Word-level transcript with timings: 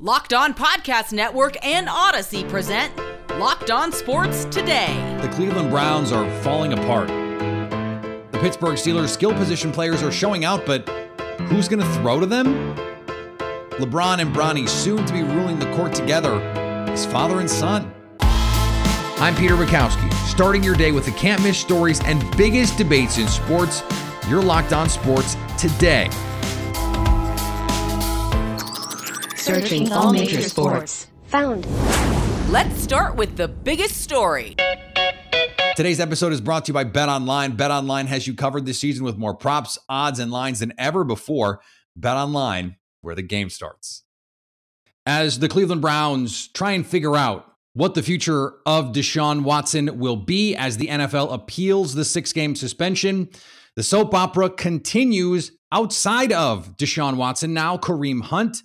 Locked 0.00 0.32
On 0.32 0.52
Podcast 0.52 1.12
Network 1.12 1.56
and 1.64 1.86
Audacy 1.86 2.48
present 2.48 2.92
Locked 3.38 3.70
On 3.70 3.92
Sports 3.92 4.44
Today. 4.46 5.16
The 5.22 5.28
Cleveland 5.28 5.70
Browns 5.70 6.10
are 6.10 6.28
falling 6.42 6.72
apart. 6.72 7.06
The 8.32 8.38
Pittsburgh 8.40 8.74
Steelers 8.74 9.10
skill 9.10 9.32
position 9.32 9.70
players 9.70 10.02
are 10.02 10.10
showing 10.10 10.44
out, 10.44 10.66
but 10.66 10.88
who's 11.42 11.68
going 11.68 11.80
to 11.80 11.88
throw 11.94 12.18
to 12.18 12.26
them? 12.26 12.74
LeBron 13.78 14.18
and 14.18 14.34
Bronny 14.34 14.68
soon 14.68 15.06
to 15.06 15.12
be 15.12 15.22
ruling 15.22 15.60
the 15.60 15.72
court 15.76 15.94
together 15.94 16.40
as 16.90 17.06
father 17.06 17.38
and 17.38 17.48
son. 17.48 17.94
I'm 18.18 19.36
Peter 19.36 19.54
Bukowski, 19.54 20.12
starting 20.26 20.64
your 20.64 20.74
day 20.74 20.90
with 20.90 21.04
the 21.04 21.12
can't 21.12 21.40
miss 21.44 21.56
stories 21.56 22.00
and 22.02 22.20
biggest 22.36 22.76
debates 22.76 23.18
in 23.18 23.28
sports. 23.28 23.84
You're 24.28 24.42
locked 24.42 24.72
on 24.72 24.88
sports 24.88 25.36
today. 25.56 26.10
Searching 29.44 29.92
all 29.92 30.10
major 30.10 30.40
sports. 30.40 31.08
Found. 31.26 31.66
Let's 32.50 32.80
start 32.80 33.16
with 33.16 33.36
the 33.36 33.46
biggest 33.46 34.00
story. 34.00 34.56
Today's 35.76 36.00
episode 36.00 36.32
is 36.32 36.40
brought 36.40 36.64
to 36.64 36.70
you 36.70 36.72
by 36.72 36.84
Bet 36.84 37.10
Online. 37.10 37.54
Bet 37.54 37.70
Online 37.70 38.06
has 38.06 38.26
you 38.26 38.32
covered 38.32 38.64
this 38.64 38.78
season 38.78 39.04
with 39.04 39.18
more 39.18 39.34
props, 39.34 39.76
odds, 39.86 40.18
and 40.18 40.32
lines 40.32 40.60
than 40.60 40.72
ever 40.78 41.04
before. 41.04 41.60
Bet 41.94 42.16
Online, 42.16 42.76
where 43.02 43.14
the 43.14 43.20
game 43.20 43.50
starts. 43.50 44.04
As 45.04 45.40
the 45.40 45.48
Cleveland 45.50 45.82
Browns 45.82 46.48
try 46.48 46.72
and 46.72 46.86
figure 46.86 47.14
out 47.14 47.46
what 47.74 47.92
the 47.92 48.02
future 48.02 48.54
of 48.64 48.92
Deshaun 48.92 49.42
Watson 49.42 49.98
will 49.98 50.16
be 50.16 50.56
as 50.56 50.78
the 50.78 50.86
NFL 50.86 51.30
appeals 51.30 51.94
the 51.94 52.06
six 52.06 52.32
game 52.32 52.56
suspension, 52.56 53.28
the 53.76 53.82
soap 53.82 54.14
opera 54.14 54.48
continues 54.48 55.52
outside 55.70 56.32
of 56.32 56.78
Deshaun 56.78 57.16
Watson. 57.16 57.52
Now, 57.52 57.76
Kareem 57.76 58.22
Hunt, 58.22 58.62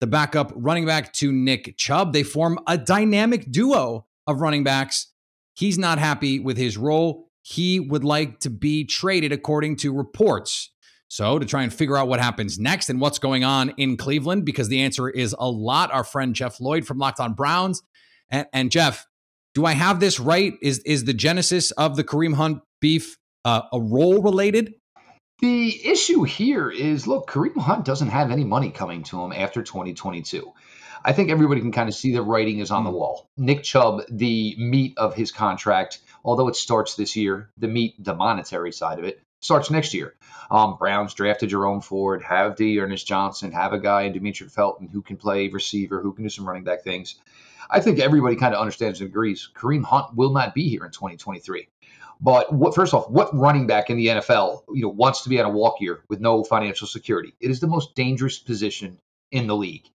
the 0.00 0.06
backup 0.06 0.52
running 0.54 0.86
back 0.86 1.12
to 1.14 1.32
Nick 1.32 1.76
Chubb. 1.76 2.12
They 2.12 2.22
form 2.22 2.58
a 2.66 2.76
dynamic 2.76 3.50
duo 3.50 4.06
of 4.26 4.40
running 4.40 4.64
backs. 4.64 5.08
He's 5.54 5.78
not 5.78 5.98
happy 5.98 6.40
with 6.40 6.56
his 6.56 6.76
role. 6.76 7.28
He 7.42 7.78
would 7.78 8.04
like 8.04 8.40
to 8.40 8.50
be 8.50 8.84
traded, 8.84 9.32
according 9.32 9.76
to 9.76 9.92
reports. 9.92 10.70
So, 11.08 11.38
to 11.38 11.46
try 11.46 11.62
and 11.62 11.72
figure 11.72 11.96
out 11.96 12.08
what 12.08 12.18
happens 12.18 12.58
next 12.58 12.90
and 12.90 13.00
what's 13.00 13.18
going 13.18 13.44
on 13.44 13.70
in 13.76 13.96
Cleveland, 13.96 14.44
because 14.44 14.68
the 14.68 14.80
answer 14.80 15.08
is 15.08 15.34
a 15.38 15.48
lot, 15.48 15.92
our 15.92 16.02
friend 16.02 16.34
Jeff 16.34 16.60
Lloyd 16.60 16.86
from 16.86 16.98
Locked 16.98 17.20
On 17.20 17.34
Browns. 17.34 17.82
And, 18.30 18.46
and 18.52 18.70
Jeff, 18.70 19.06
do 19.54 19.64
I 19.64 19.72
have 19.72 20.00
this 20.00 20.18
right? 20.18 20.54
Is 20.60 20.80
is 20.80 21.04
the 21.04 21.14
genesis 21.14 21.70
of 21.72 21.96
the 21.96 22.04
Kareem 22.04 22.34
Hunt 22.34 22.62
beef 22.80 23.16
uh, 23.44 23.62
a 23.72 23.80
role 23.80 24.22
related? 24.22 24.74
The 25.40 25.90
issue 25.90 26.22
here 26.22 26.70
is 26.70 27.08
look, 27.08 27.28
Kareem 27.28 27.56
Hunt 27.56 27.84
doesn't 27.84 28.08
have 28.08 28.30
any 28.30 28.44
money 28.44 28.70
coming 28.70 29.02
to 29.04 29.20
him 29.20 29.32
after 29.32 29.62
2022. 29.64 30.52
I 31.04 31.12
think 31.12 31.28
everybody 31.28 31.60
can 31.60 31.72
kind 31.72 31.88
of 31.88 31.94
see 31.94 32.12
the 32.12 32.22
writing 32.22 32.60
is 32.60 32.70
on 32.70 32.84
the 32.84 32.90
wall. 32.90 33.28
Nick 33.36 33.64
Chubb, 33.64 34.02
the 34.08 34.54
meat 34.56 34.94
of 34.96 35.14
his 35.14 35.32
contract, 35.32 35.98
although 36.24 36.46
it 36.46 36.56
starts 36.56 36.94
this 36.94 37.16
year, 37.16 37.50
the 37.58 37.66
meat, 37.66 37.94
the 37.98 38.14
monetary 38.14 38.72
side 38.72 39.00
of 39.00 39.04
it, 39.04 39.20
starts 39.40 39.70
next 39.70 39.92
year. 39.92 40.14
Um, 40.52 40.76
Browns 40.78 41.14
drafted 41.14 41.50
Jerome 41.50 41.80
Ford, 41.80 42.22
have 42.22 42.56
the 42.56 42.78
Ernest 42.78 43.06
Johnson, 43.06 43.50
have 43.52 43.72
a 43.72 43.78
guy 43.80 44.02
in 44.02 44.12
Demetric 44.14 44.52
Felton 44.52 44.88
who 44.88 45.02
can 45.02 45.16
play 45.16 45.48
receiver, 45.48 46.00
who 46.00 46.12
can 46.12 46.22
do 46.22 46.30
some 46.30 46.46
running 46.46 46.64
back 46.64 46.84
things. 46.84 47.16
I 47.68 47.80
think 47.80 47.98
everybody 47.98 48.36
kind 48.36 48.54
of 48.54 48.60
understands 48.60 49.00
and 49.00 49.10
agrees 49.10 49.50
Kareem 49.54 49.84
Hunt 49.84 50.14
will 50.14 50.32
not 50.32 50.54
be 50.54 50.68
here 50.68 50.84
in 50.84 50.92
2023. 50.92 51.68
But 52.20 52.52
what, 52.52 52.74
first 52.74 52.94
off, 52.94 53.08
what 53.10 53.36
running 53.36 53.66
back 53.66 53.90
in 53.90 53.96
the 53.96 54.06
NFL, 54.06 54.62
you 54.72 54.82
know, 54.82 54.88
wants 54.88 55.22
to 55.22 55.28
be 55.28 55.40
on 55.40 55.46
a 55.46 55.50
walk 55.50 55.80
year 55.80 56.02
with 56.08 56.20
no 56.20 56.44
financial 56.44 56.86
security? 56.86 57.34
It 57.40 57.50
is 57.50 57.60
the 57.60 57.66
most 57.66 57.94
dangerous 57.94 58.38
position 58.38 58.98
in 59.30 59.46
the 59.46 59.56
league. 59.56 59.88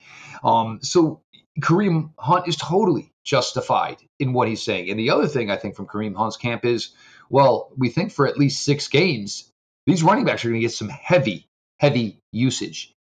Um, 0.43 0.79
so 0.81 1.21
Kareem 1.61 2.11
Hunt 2.17 2.47
is 2.47 2.55
totally 2.55 3.11
justified 3.23 3.97
in 4.19 4.33
what 4.33 4.47
he's 4.47 4.61
saying. 4.61 4.89
And 4.89 4.99
the 4.99 5.11
other 5.11 5.27
thing 5.27 5.51
I 5.51 5.57
think 5.57 5.75
from 5.75 5.87
Kareem 5.87 6.15
Hunt's 6.15 6.37
camp 6.37 6.65
is, 6.65 6.91
well, 7.29 7.71
we 7.77 7.89
think 7.89 8.11
for 8.11 8.27
at 8.27 8.37
least 8.37 8.63
six 8.63 8.87
games, 8.87 9.51
these 9.85 10.03
running 10.03 10.25
backs 10.25 10.43
are 10.43 10.49
going 10.49 10.61
to 10.61 10.65
get 10.65 10.73
some 10.73 10.89
heavy, 10.89 11.47
heavy 11.79 12.19
usage. 12.31 12.93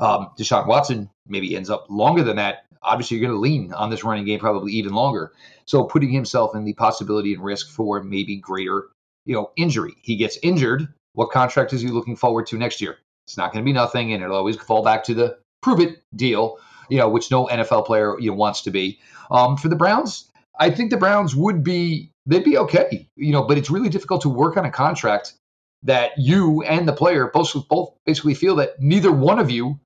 Um, 0.00 0.30
Deshaun 0.38 0.66
Watson 0.66 1.10
maybe 1.26 1.56
ends 1.56 1.70
up 1.70 1.86
longer 1.88 2.22
than 2.22 2.36
that. 2.36 2.64
Obviously, 2.82 3.16
you're 3.16 3.28
going 3.28 3.36
to 3.36 3.40
lean 3.40 3.72
on 3.72 3.90
this 3.90 4.02
running 4.02 4.24
game 4.24 4.40
probably 4.40 4.72
even 4.72 4.92
longer. 4.92 5.32
So 5.66 5.84
putting 5.84 6.10
himself 6.10 6.54
in 6.54 6.64
the 6.64 6.72
possibility 6.72 7.32
and 7.32 7.42
risk 7.42 7.70
for 7.70 8.02
maybe 8.02 8.36
greater, 8.36 8.88
you 9.24 9.34
know, 9.34 9.52
injury. 9.56 9.92
He 10.02 10.16
gets 10.16 10.38
injured. 10.42 10.88
What 11.14 11.30
contract 11.30 11.72
is 11.72 11.80
he 11.80 11.88
looking 11.88 12.16
forward 12.16 12.46
to 12.48 12.58
next 12.58 12.80
year? 12.80 12.98
It's 13.26 13.36
not 13.36 13.52
going 13.52 13.64
to 13.64 13.68
be 13.68 13.72
nothing, 13.72 14.12
and 14.12 14.22
it'll 14.22 14.36
always 14.36 14.56
fall 14.56 14.82
back 14.82 15.04
to 15.04 15.14
the 15.14 15.38
prove 15.62 15.80
it 15.80 16.02
deal, 16.16 16.58
you 16.88 16.98
know, 16.98 17.08
which 17.08 17.30
no 17.30 17.46
NFL 17.46 17.86
player 17.86 18.18
you 18.18 18.30
know, 18.30 18.36
wants 18.36 18.62
to 18.62 18.70
be. 18.70 18.98
Um, 19.30 19.56
for 19.56 19.68
the 19.68 19.76
Browns, 19.76 20.30
I 20.58 20.70
think 20.70 20.90
the 20.90 20.96
Browns 20.96 21.36
would 21.36 21.62
be 21.62 22.10
they'd 22.26 22.44
be 22.44 22.58
okay, 22.58 23.08
you 23.16 23.32
know, 23.32 23.42
but 23.42 23.58
it's 23.58 23.70
really 23.70 23.88
difficult 23.88 24.22
to 24.22 24.28
work 24.28 24.56
on 24.56 24.64
a 24.64 24.70
contract 24.70 25.34
that 25.82 26.12
you 26.16 26.62
and 26.62 26.86
the 26.86 26.92
player 26.92 27.30
both 27.32 27.54
both 27.68 27.94
basically 28.06 28.34
feel 28.34 28.56
that 28.56 28.80
neither 28.80 29.10
one 29.12 29.38
of 29.38 29.50
you 29.50 29.78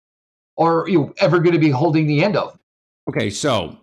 are 0.59 0.89
you 0.89 0.99
know, 0.99 1.15
ever 1.19 1.39
going 1.39 1.53
to 1.53 1.59
be 1.59 1.71
holding 1.71 2.07
the 2.07 2.23
end 2.23 2.37
of. 2.37 2.59
Okay, 3.09 3.31
so 3.31 3.79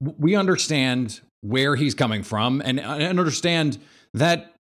we 0.00 0.34
understand 0.34 1.20
where 1.42 1.76
he's 1.76 1.94
coming 1.94 2.22
from 2.22 2.60
and, 2.64 2.80
uh, 2.80 2.96
and 2.98 3.18
understand 3.18 3.78
that 4.14 4.54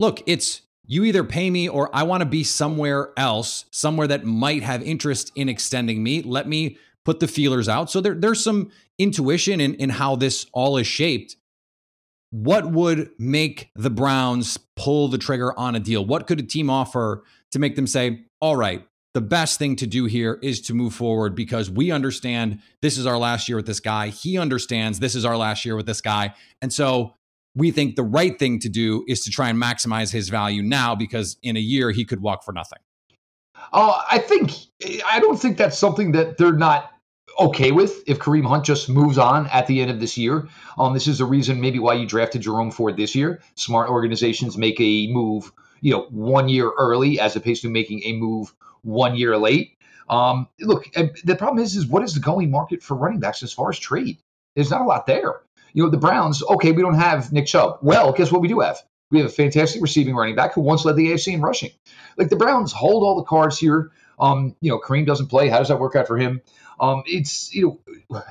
look, 0.00 0.22
it's 0.26 0.62
you 0.86 1.04
either 1.04 1.24
pay 1.24 1.50
me 1.50 1.68
or 1.68 1.94
I 1.94 2.02
want 2.02 2.22
to 2.22 2.28
be 2.28 2.44
somewhere 2.44 3.10
else, 3.16 3.64
somewhere 3.70 4.06
that 4.08 4.24
might 4.24 4.62
have 4.62 4.82
interest 4.82 5.32
in 5.34 5.48
extending 5.48 6.02
me. 6.02 6.22
Let 6.22 6.46
me 6.46 6.78
put 7.04 7.20
the 7.20 7.28
feelers 7.28 7.68
out. 7.68 7.90
So 7.90 8.00
there, 8.00 8.14
there's 8.14 8.42
some 8.42 8.70
intuition 8.98 9.60
in, 9.60 9.74
in 9.74 9.90
how 9.90 10.16
this 10.16 10.46
all 10.52 10.76
is 10.76 10.86
shaped. 10.86 11.36
What 12.34 12.72
would 12.72 13.10
make 13.16 13.70
the 13.76 13.90
Browns 13.90 14.58
pull 14.74 15.06
the 15.06 15.18
trigger 15.18 15.56
on 15.56 15.76
a 15.76 15.80
deal? 15.80 16.04
What 16.04 16.26
could 16.26 16.40
a 16.40 16.42
team 16.42 16.68
offer 16.68 17.22
to 17.52 17.60
make 17.60 17.76
them 17.76 17.86
say, 17.86 18.24
all 18.40 18.56
right, 18.56 18.84
the 19.12 19.20
best 19.20 19.60
thing 19.60 19.76
to 19.76 19.86
do 19.86 20.06
here 20.06 20.40
is 20.42 20.60
to 20.62 20.74
move 20.74 20.94
forward 20.94 21.36
because 21.36 21.70
we 21.70 21.92
understand 21.92 22.58
this 22.82 22.98
is 22.98 23.06
our 23.06 23.18
last 23.18 23.48
year 23.48 23.54
with 23.54 23.66
this 23.66 23.78
guy. 23.78 24.08
He 24.08 24.36
understands 24.36 24.98
this 24.98 25.14
is 25.14 25.24
our 25.24 25.36
last 25.36 25.64
year 25.64 25.76
with 25.76 25.86
this 25.86 26.00
guy. 26.00 26.34
And 26.60 26.72
so 26.72 27.14
we 27.54 27.70
think 27.70 27.94
the 27.94 28.02
right 28.02 28.36
thing 28.36 28.58
to 28.58 28.68
do 28.68 29.04
is 29.06 29.22
to 29.26 29.30
try 29.30 29.48
and 29.48 29.62
maximize 29.62 30.12
his 30.12 30.28
value 30.28 30.60
now 30.60 30.96
because 30.96 31.36
in 31.44 31.56
a 31.56 31.60
year 31.60 31.92
he 31.92 32.04
could 32.04 32.20
walk 32.20 32.42
for 32.42 32.50
nothing. 32.50 32.80
Uh, 33.72 34.02
I 34.10 34.18
think 34.18 34.50
I 35.06 35.20
don't 35.20 35.36
think 35.36 35.56
that's 35.56 35.78
something 35.78 36.10
that 36.12 36.36
they're 36.36 36.52
not 36.52 36.90
okay 37.38 37.72
with 37.72 38.02
if 38.06 38.18
Kareem 38.18 38.46
Hunt 38.46 38.64
just 38.64 38.88
moves 38.88 39.18
on 39.18 39.46
at 39.48 39.66
the 39.66 39.80
end 39.80 39.90
of 39.90 40.00
this 40.00 40.16
year. 40.16 40.48
Um, 40.78 40.94
this 40.94 41.06
is 41.06 41.18
the 41.18 41.24
reason 41.24 41.60
maybe 41.60 41.78
why 41.78 41.94
you 41.94 42.06
drafted 42.06 42.42
Jerome 42.42 42.70
Ford 42.70 42.96
this 42.96 43.14
year. 43.14 43.40
Smart 43.54 43.90
organizations 43.90 44.58
make 44.58 44.80
a 44.80 45.06
move, 45.08 45.52
you 45.80 45.92
know, 45.92 46.06
one 46.10 46.48
year 46.48 46.70
early 46.78 47.20
as 47.20 47.36
opposed 47.36 47.62
to 47.62 47.70
making 47.70 48.02
a 48.04 48.12
move 48.14 48.54
one 48.82 49.16
year 49.16 49.36
late. 49.36 49.76
Um, 50.08 50.48
look, 50.60 50.90
the 50.92 51.36
problem 51.36 51.62
is, 51.62 51.76
is 51.76 51.86
what 51.86 52.02
is 52.02 52.14
the 52.14 52.20
going 52.20 52.50
market 52.50 52.82
for 52.82 52.94
running 52.96 53.20
backs 53.20 53.42
as 53.42 53.52
far 53.52 53.70
as 53.70 53.78
trade? 53.78 54.18
There's 54.54 54.70
not 54.70 54.82
a 54.82 54.84
lot 54.84 55.06
there. 55.06 55.40
You 55.72 55.82
know, 55.82 55.90
the 55.90 55.98
Browns, 55.98 56.42
okay, 56.42 56.72
we 56.72 56.82
don't 56.82 56.94
have 56.94 57.32
Nick 57.32 57.46
Chubb. 57.46 57.78
Well, 57.82 58.12
guess 58.12 58.30
what 58.30 58.40
we 58.40 58.48
do 58.48 58.60
have? 58.60 58.78
We 59.10 59.18
have 59.18 59.26
a 59.26 59.32
fantastic 59.32 59.82
receiving 59.82 60.14
running 60.14 60.34
back 60.34 60.54
who 60.54 60.60
once 60.60 60.84
led 60.84 60.96
the 60.96 61.08
AFC 61.08 61.34
in 61.34 61.42
rushing. 61.42 61.70
Like 62.16 62.28
the 62.30 62.36
Browns 62.36 62.72
hold 62.72 63.02
all 63.02 63.16
the 63.16 63.24
cards 63.24 63.58
here. 63.58 63.90
Um, 64.18 64.54
you 64.60 64.70
know, 64.70 64.78
Kareem 64.78 65.06
doesn't 65.06 65.26
play. 65.26 65.48
How 65.48 65.58
does 65.58 65.68
that 65.68 65.80
work 65.80 65.96
out 65.96 66.06
for 66.06 66.16
him? 66.16 66.40
Um, 66.80 67.02
it's 67.06 67.54
you 67.54 67.80
know, 68.10 68.22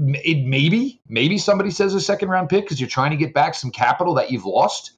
it 0.00 0.46
maybe 0.46 1.00
maybe 1.08 1.38
somebody 1.38 1.70
says 1.70 1.94
a 1.94 2.00
second 2.00 2.28
round 2.28 2.48
pick 2.48 2.64
because 2.64 2.80
you're 2.80 2.88
trying 2.88 3.10
to 3.10 3.16
get 3.16 3.34
back 3.34 3.54
some 3.54 3.70
capital 3.70 4.14
that 4.14 4.30
you've 4.30 4.44
lost. 4.44 4.92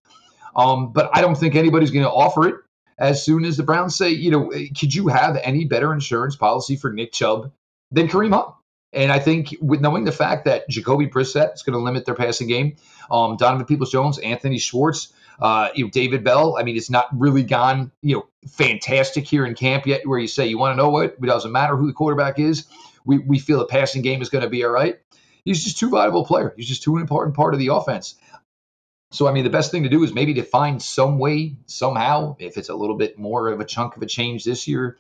Um, 0.54 0.92
but 0.92 1.10
I 1.12 1.20
don't 1.20 1.36
think 1.36 1.54
anybody's 1.54 1.90
going 1.90 2.04
to 2.04 2.10
offer 2.10 2.48
it 2.48 2.56
as 3.00 3.24
soon 3.24 3.44
as 3.44 3.56
the 3.56 3.62
Browns 3.62 3.96
say, 3.96 4.10
you 4.10 4.30
know, 4.30 4.50
could 4.78 4.94
you 4.94 5.08
have 5.08 5.36
any 5.42 5.64
better 5.64 5.92
insurance 5.92 6.36
policy 6.36 6.76
for 6.76 6.92
Nick 6.92 7.12
Chubb 7.12 7.50
than 7.90 8.08
Kareem 8.08 8.32
Hunt? 8.32 8.54
And 8.92 9.10
I 9.10 9.18
think 9.20 9.56
with 9.60 9.80
knowing 9.80 10.04
the 10.04 10.12
fact 10.12 10.44
that 10.44 10.68
Jacoby 10.68 11.06
Brissett 11.06 11.54
is 11.54 11.62
going 11.62 11.74
to 11.74 11.78
limit 11.78 12.04
their 12.04 12.14
passing 12.14 12.48
game, 12.48 12.76
um, 13.10 13.36
Donovan 13.36 13.64
Peoples-Jones, 13.64 14.18
Anthony 14.18 14.58
Schwartz, 14.58 15.12
uh, 15.40 15.68
you 15.74 15.84
know, 15.84 15.90
David 15.90 16.24
Bell. 16.24 16.56
I 16.58 16.64
mean, 16.64 16.76
it's 16.76 16.90
not 16.90 17.06
really 17.12 17.44
gone, 17.44 17.92
you 18.02 18.16
know, 18.16 18.26
fantastic 18.48 19.26
here 19.26 19.46
in 19.46 19.54
camp 19.54 19.86
yet. 19.86 20.06
Where 20.06 20.18
you 20.18 20.28
say 20.28 20.48
you 20.48 20.58
want 20.58 20.72
to 20.72 20.76
know 20.76 20.90
what 20.90 21.04
it 21.04 21.22
doesn't 21.22 21.52
matter 21.52 21.76
who 21.76 21.86
the 21.86 21.92
quarterback 21.92 22.38
is. 22.38 22.66
We 23.04 23.18
we 23.18 23.38
feel 23.38 23.58
the 23.58 23.66
passing 23.66 24.02
game 24.02 24.22
is 24.22 24.28
going 24.28 24.44
to 24.44 24.50
be 24.50 24.64
all 24.64 24.70
right. 24.70 24.98
He's 25.44 25.64
just 25.64 25.78
too 25.78 25.90
valuable 25.90 26.24
player. 26.24 26.54
He's 26.56 26.68
just 26.68 26.82
too 26.82 26.98
important 26.98 27.36
part 27.36 27.54
of 27.54 27.60
the 27.60 27.68
offense. 27.68 28.16
So, 29.12 29.26
I 29.26 29.32
mean, 29.32 29.42
the 29.42 29.50
best 29.50 29.72
thing 29.72 29.82
to 29.82 29.88
do 29.88 30.04
is 30.04 30.14
maybe 30.14 30.34
to 30.34 30.42
find 30.42 30.80
some 30.80 31.18
way, 31.18 31.56
somehow, 31.66 32.36
if 32.38 32.56
it's 32.56 32.68
a 32.68 32.74
little 32.74 32.96
bit 32.96 33.18
more 33.18 33.48
of 33.48 33.58
a 33.58 33.64
chunk 33.64 33.96
of 33.96 34.02
a 34.02 34.06
change 34.06 34.44
this 34.44 34.68
year, 34.68 34.98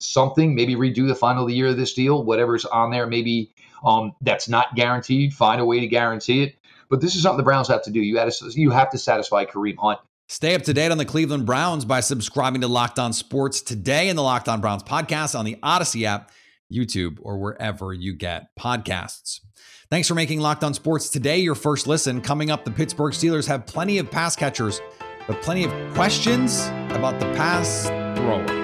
something, 0.00 0.54
maybe 0.54 0.74
redo 0.74 1.06
the 1.06 1.14
final 1.14 1.44
of 1.44 1.48
the 1.48 1.54
year 1.54 1.68
of 1.68 1.76
this 1.76 1.94
deal, 1.94 2.24
whatever's 2.24 2.64
on 2.64 2.90
there, 2.90 3.06
maybe 3.06 3.52
um, 3.84 4.12
that's 4.20 4.48
not 4.48 4.74
guaranteed, 4.74 5.32
find 5.32 5.60
a 5.60 5.64
way 5.64 5.78
to 5.78 5.86
guarantee 5.86 6.42
it. 6.42 6.56
But 6.90 7.00
this 7.00 7.14
is 7.14 7.22
something 7.22 7.36
the 7.36 7.44
Browns 7.44 7.68
have 7.68 7.82
to 7.84 7.90
do. 7.90 8.00
You, 8.00 8.18
have 8.18 8.34
to, 8.34 8.50
you 8.52 8.70
have 8.70 8.90
to 8.90 8.98
satisfy 8.98 9.44
Kareem 9.44 9.76
Hunt. 9.78 10.00
Stay 10.28 10.54
up 10.54 10.62
to 10.62 10.74
date 10.74 10.90
on 10.90 10.98
the 10.98 11.04
Cleveland 11.04 11.46
Browns 11.46 11.84
by 11.84 12.00
subscribing 12.00 12.62
to 12.62 12.68
Locked 12.68 12.98
On 12.98 13.12
Sports 13.12 13.60
today 13.60 14.08
in 14.08 14.16
the 14.16 14.22
Locked 14.22 14.48
On 14.48 14.60
Browns 14.60 14.82
podcast 14.82 15.38
on 15.38 15.44
the 15.44 15.56
Audacy 15.62 16.04
app 16.04 16.32
YouTube, 16.72 17.18
or 17.22 17.38
wherever 17.38 17.92
you 17.92 18.14
get 18.14 18.48
podcasts. 18.58 19.40
Thanks 19.90 20.08
for 20.08 20.14
making 20.14 20.40
Locked 20.40 20.64
On 20.64 20.74
Sports 20.74 21.10
today 21.10 21.38
your 21.38 21.54
first 21.54 21.86
listen. 21.86 22.20
Coming 22.20 22.50
up, 22.50 22.64
the 22.64 22.70
Pittsburgh 22.70 23.12
Steelers 23.12 23.46
have 23.46 23.66
plenty 23.66 23.98
of 23.98 24.10
pass 24.10 24.34
catchers, 24.34 24.80
but 25.26 25.42
plenty 25.42 25.64
of 25.64 25.94
questions 25.94 26.66
about 26.90 27.20
the 27.20 27.26
pass 27.34 27.86
thrower. 28.18 28.62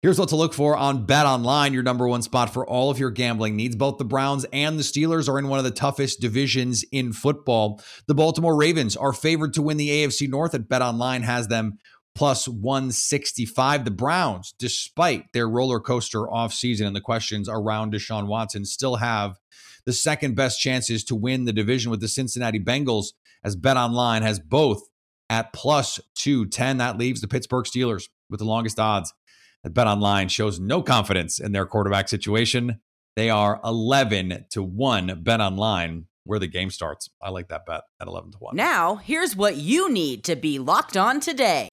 Here's 0.00 0.16
what 0.16 0.28
to 0.28 0.36
look 0.36 0.54
for 0.54 0.76
on 0.76 1.06
Bet 1.06 1.26
Online, 1.26 1.74
your 1.74 1.82
number 1.82 2.06
one 2.06 2.22
spot 2.22 2.54
for 2.54 2.64
all 2.64 2.88
of 2.88 3.00
your 3.00 3.10
gambling 3.10 3.56
needs. 3.56 3.74
Both 3.74 3.98
the 3.98 4.04
Browns 4.04 4.46
and 4.52 4.78
the 4.78 4.84
Steelers 4.84 5.28
are 5.28 5.40
in 5.40 5.48
one 5.48 5.58
of 5.58 5.64
the 5.64 5.72
toughest 5.72 6.20
divisions 6.20 6.84
in 6.92 7.12
football. 7.12 7.82
The 8.06 8.14
Baltimore 8.14 8.54
Ravens 8.54 8.96
are 8.96 9.12
favored 9.12 9.54
to 9.54 9.62
win 9.62 9.76
the 9.76 9.88
AFC 9.88 10.28
North 10.28 10.54
at 10.54 10.68
Bet 10.68 10.82
Online 10.82 11.22
has 11.22 11.48
them 11.48 11.78
plus 12.18 12.48
165. 12.48 13.84
The 13.84 13.92
Browns, 13.92 14.52
despite 14.58 15.32
their 15.32 15.48
roller 15.48 15.78
coaster 15.78 16.22
offseason 16.22 16.84
and 16.84 16.96
the 16.96 17.00
questions 17.00 17.48
around 17.48 17.92
Deshaun 17.92 18.26
Watson, 18.26 18.64
still 18.64 18.96
have 18.96 19.38
the 19.86 19.92
second 19.92 20.34
best 20.34 20.60
chances 20.60 21.04
to 21.04 21.14
win 21.14 21.44
the 21.44 21.52
division 21.52 21.92
with 21.92 22.00
the 22.00 22.08
Cincinnati 22.08 22.58
Bengals 22.58 23.12
as 23.44 23.54
Bet 23.54 23.76
Online 23.76 24.22
has 24.22 24.40
both 24.40 24.82
at 25.30 25.52
plus 25.52 26.00
210. 26.16 26.78
That 26.78 26.98
leaves 26.98 27.20
the 27.20 27.28
Pittsburgh 27.28 27.66
Steelers 27.66 28.08
with 28.28 28.40
the 28.40 28.46
longest 28.46 28.80
odds 28.80 29.14
That 29.62 29.70
Bet 29.70 29.86
Online 29.86 30.28
shows 30.28 30.58
no 30.58 30.82
confidence 30.82 31.38
in 31.38 31.52
their 31.52 31.66
quarterback 31.66 32.08
situation. 32.08 32.80
They 33.14 33.30
are 33.30 33.60
11 33.62 34.46
to 34.50 34.62
1 34.64 35.22
Bet 35.22 35.40
Online 35.40 36.06
where 36.24 36.40
the 36.40 36.48
game 36.48 36.70
starts. 36.70 37.08
I 37.22 37.30
like 37.30 37.46
that 37.48 37.64
bet 37.64 37.82
at 38.00 38.08
11 38.08 38.32
to 38.32 38.38
1. 38.38 38.56
Now, 38.56 38.96
here's 38.96 39.36
what 39.36 39.56
you 39.56 39.88
need 39.88 40.24
to 40.24 40.34
be 40.34 40.58
locked 40.58 40.96
on 40.96 41.20
today. 41.20 41.68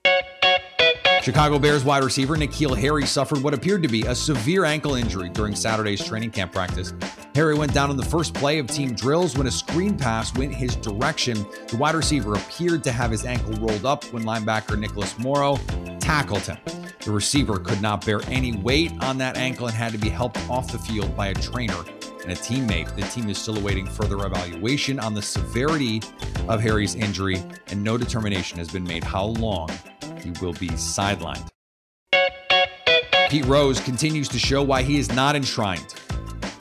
Chicago 1.25 1.57
Bears 1.57 1.83
wide 1.83 2.03
receiver 2.03 2.35
N'Keal 2.35 2.77
Harry 2.77 3.03
suffered 3.03 3.41
what 3.41 3.55
appeared 3.55 3.81
to 3.81 3.87
be 3.87 4.03
a 4.03 4.13
severe 4.13 4.63
ankle 4.63 4.93
injury 4.93 5.27
during 5.29 5.55
Saturday's 5.55 6.05
training 6.05 6.29
camp 6.29 6.51
practice. 6.51 6.93
Harry 7.33 7.55
went 7.55 7.73
down 7.73 7.89
on 7.89 7.97
the 7.97 8.05
first 8.05 8.35
play 8.35 8.59
of 8.59 8.67
team 8.67 8.93
drills 8.93 9.35
when 9.35 9.47
a 9.47 9.51
screen 9.51 9.97
pass 9.97 10.37
went 10.37 10.53
his 10.53 10.75
direction. 10.75 11.35
The 11.67 11.77
wide 11.77 11.95
receiver 11.95 12.35
appeared 12.35 12.83
to 12.83 12.91
have 12.91 13.09
his 13.09 13.25
ankle 13.25 13.53
rolled 13.53 13.87
up 13.87 14.03
when 14.13 14.21
linebacker 14.21 14.77
Nicholas 14.77 15.17
Morrow 15.17 15.57
tackled 15.99 16.43
him. 16.43 16.59
The 16.99 17.09
receiver 17.11 17.57
could 17.57 17.81
not 17.81 18.05
bear 18.05 18.21
any 18.27 18.55
weight 18.57 18.93
on 19.01 19.17
that 19.17 19.35
ankle 19.35 19.65
and 19.65 19.75
had 19.75 19.93
to 19.93 19.97
be 19.97 20.09
helped 20.09 20.37
off 20.47 20.71
the 20.71 20.77
field 20.77 21.17
by 21.17 21.29
a 21.29 21.33
trainer 21.33 21.83
and 22.21 22.33
a 22.33 22.35
teammate. 22.35 22.95
The 22.95 23.01
team 23.01 23.31
is 23.31 23.39
still 23.39 23.57
awaiting 23.57 23.87
further 23.87 24.23
evaluation 24.27 24.99
on 24.99 25.15
the 25.15 25.23
severity 25.23 26.03
of 26.47 26.61
Harry's 26.61 26.93
injury, 26.93 27.41
and 27.69 27.83
no 27.83 27.97
determination 27.97 28.59
has 28.59 28.69
been 28.69 28.83
made 28.83 29.03
how 29.03 29.25
long 29.25 29.71
he 30.25 30.31
will 30.43 30.53
be 30.53 30.69
sidelined. 30.69 31.47
Pete 33.29 33.45
Rose 33.45 33.79
continues 33.79 34.27
to 34.29 34.39
show 34.39 34.61
why 34.61 34.81
he 34.81 34.97
is 34.97 35.11
not 35.13 35.35
enshrined 35.35 35.95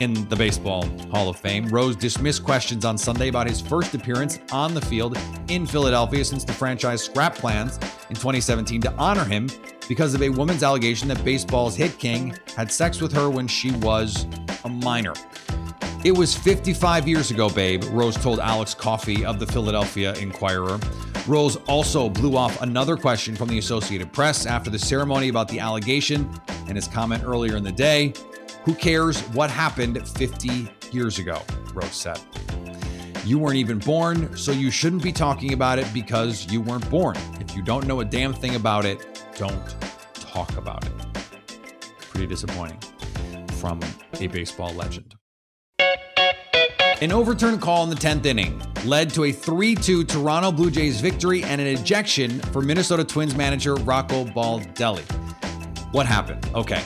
in 0.01 0.29
the 0.29 0.37
Baseball 0.37 0.87
Hall 1.11 1.29
of 1.29 1.37
Fame. 1.39 1.67
Rose 1.69 1.97
dismissed 1.97 2.45
questions 2.45 2.85
on 2.85 2.99
Sunday 2.99 3.29
about 3.29 3.47
his 3.47 3.61
first 3.61 3.95
appearance 3.95 4.39
on 4.53 4.75
the 4.75 4.81
field 4.81 5.17
in 5.49 5.67
Philadelphia 5.67 6.25
since 6.25 6.45
the 6.45 6.53
franchise 6.53 7.03
scrapped 7.03 7.39
plans 7.39 7.77
in 8.11 8.17
2017 8.17 8.81
to 8.83 8.93
honor 8.95 9.25
him 9.25 9.49
because 9.89 10.15
of 10.15 10.23
a 10.23 10.29
woman's 10.29 10.63
allegation 10.63 11.09
that 11.09 11.23
baseball's 11.25 11.77
hit 11.77 11.99
king 11.99 12.37
had 12.57 12.71
sex 12.71 13.01
with 13.01 13.13
her 13.13 13.31
when 13.31 13.47
she 13.47 13.71
was 13.73 14.27
a 14.65 14.69
minor. 14.69 15.15
It 16.05 16.13
was 16.13 16.35
55 16.37 17.09
years 17.09 17.31
ago, 17.31 17.49
babe, 17.49 17.83
Rose 17.91 18.17
told 18.17 18.41
Alex 18.41 18.75
Coffey 18.75 19.25
of 19.25 19.39
the 19.39 19.47
Philadelphia 19.47 20.13
Inquirer. 20.15 20.79
Rose 21.27 21.57
also 21.69 22.11
blew 22.11 22.37
off 22.37 22.61
another 22.61 22.97
question 22.97 23.35
from 23.35 23.49
the 23.49 23.59
Associated 23.59 24.13
Press 24.13 24.45
after 24.45 24.69
the 24.69 24.79
ceremony 24.79 25.29
about 25.29 25.49
the 25.49 25.59
allegation 25.59 26.31
and 26.67 26.77
his 26.77 26.87
comment 26.87 27.23
earlier 27.25 27.57
in 27.57 27.63
the 27.63 27.73
day. 27.73 28.13
Who 28.65 28.75
cares 28.75 29.21
what 29.29 29.51
happened 29.51 30.07
50 30.07 30.69
years 30.93 31.19
ago? 31.19 31.41
Rose 31.73 31.95
said. 31.95 32.21
You 33.25 33.39
weren't 33.39 33.57
even 33.57 33.79
born, 33.79 34.37
so 34.37 34.53
you 34.53 34.71
shouldn't 34.71 35.03
be 35.03 35.13
talking 35.13 35.55
about 35.55 35.79
it 35.79 35.87
because 35.95 36.51
you 36.53 36.61
weren't 36.61 36.89
born. 36.91 37.17
If 37.41 37.57
you 37.57 37.63
don't 37.63 37.87
know 37.87 38.01
a 38.01 38.05
damn 38.05 38.35
thing 38.35 38.57
about 38.57 38.85
it, 38.85 39.25
don't 39.39 39.75
talk 40.15 40.55
about 40.59 40.85
it. 40.85 40.93
Pretty 42.11 42.27
disappointing 42.27 42.79
from 43.53 43.81
a 44.21 44.27
baseball 44.27 44.75
legend. 44.75 45.15
An 47.05 47.13
overturned 47.13 47.61
call 47.61 47.85
in 47.85 47.91
the 47.91 47.97
10th 47.97 48.25
inning 48.25 48.63
led 48.87 49.11
to 49.11 49.25
a 49.25 49.31
3 49.31 49.75
2 49.75 50.05
Toronto 50.05 50.51
Blue 50.51 50.71
Jays 50.71 51.03
victory 51.03 51.45
and 51.45 51.61
an 51.61 51.67
ejection 51.67 52.41
for 52.45 52.63
Minnesota 52.63 53.05
Twins 53.05 53.35
manager 53.35 53.75
Rocco 53.75 54.25
Baldelli. 54.25 55.03
What 55.93 56.07
happened? 56.07 56.49
Okay. 56.55 56.81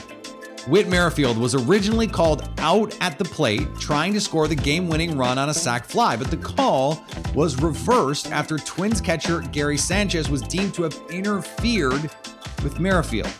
Whit 0.67 0.89
Merrifield 0.89 1.37
was 1.37 1.55
originally 1.55 2.05
called 2.05 2.49
out 2.57 2.97
at 2.99 3.17
the 3.17 3.23
plate 3.23 3.65
trying 3.79 4.11
to 4.11 4.19
score 4.19 4.49
the 4.49 4.55
game 4.55 4.89
winning 4.89 5.15
run 5.15 5.37
on 5.37 5.47
a 5.47 5.53
sac 5.53 5.85
fly, 5.85 6.17
but 6.17 6.29
the 6.29 6.35
call 6.35 7.01
was 7.33 7.61
reversed 7.61 8.29
after 8.29 8.57
Twins 8.57 8.99
catcher 8.99 9.39
Gary 9.39 9.77
Sanchez 9.77 10.29
was 10.29 10.41
deemed 10.41 10.73
to 10.73 10.83
have 10.83 11.01
interfered 11.09 12.11
with 12.61 12.77
Merrifield. 12.77 13.31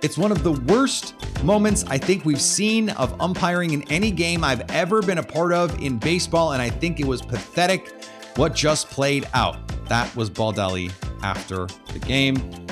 It's 0.00 0.16
one 0.16 0.30
of 0.30 0.44
the 0.44 0.52
worst 0.52 1.16
moments 1.44 1.84
I 1.88 1.98
think 1.98 2.24
we've 2.24 2.40
seen 2.40 2.90
of 2.90 3.18
umpiring 3.20 3.72
in 3.72 3.82
any 3.90 4.10
game 4.10 4.44
I've 4.44 4.62
ever 4.70 5.02
been 5.02 5.18
a 5.18 5.22
part 5.22 5.52
of 5.52 5.80
in 5.82 5.98
baseball, 5.98 6.52
and 6.52 6.62
I 6.62 6.70
think 6.70 7.00
it 7.00 7.06
was 7.06 7.22
pathetic 7.22 7.92
what 8.36 8.54
just 8.54 8.88
played 8.88 9.28
out. 9.34 9.56
That 9.88 10.14
was 10.16 10.30
Baldelli 10.30 10.92
after 11.22 11.66
the 11.92 11.98
game. 11.98 12.66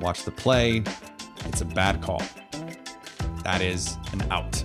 Watch 0.00 0.24
the 0.24 0.30
play. 0.30 0.82
It's 1.46 1.60
a 1.60 1.64
bad 1.64 2.02
call. 2.02 2.22
That 3.44 3.60
is 3.60 3.96
an 4.12 4.22
out. 4.30 4.64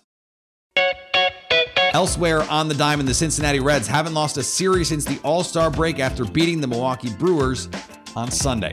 Elsewhere 1.94 2.44
on 2.50 2.68
the 2.68 2.76
diamond, 2.76 3.10
the 3.10 3.14
Cincinnati 3.14 3.60
Reds 3.60 3.88
haven't 3.88 4.14
lost 4.14 4.38
a 4.38 4.44
series 4.44 4.90
since 4.90 5.06
the 5.06 5.20
All 5.24 5.44
Star 5.44 5.70
break 5.70 6.00
after 6.00 6.24
beating 6.24 6.62
the 6.62 6.68
Milwaukee 6.68 7.14
Brewers 7.14 7.68
on 8.16 8.30
Sunday. 8.30 8.72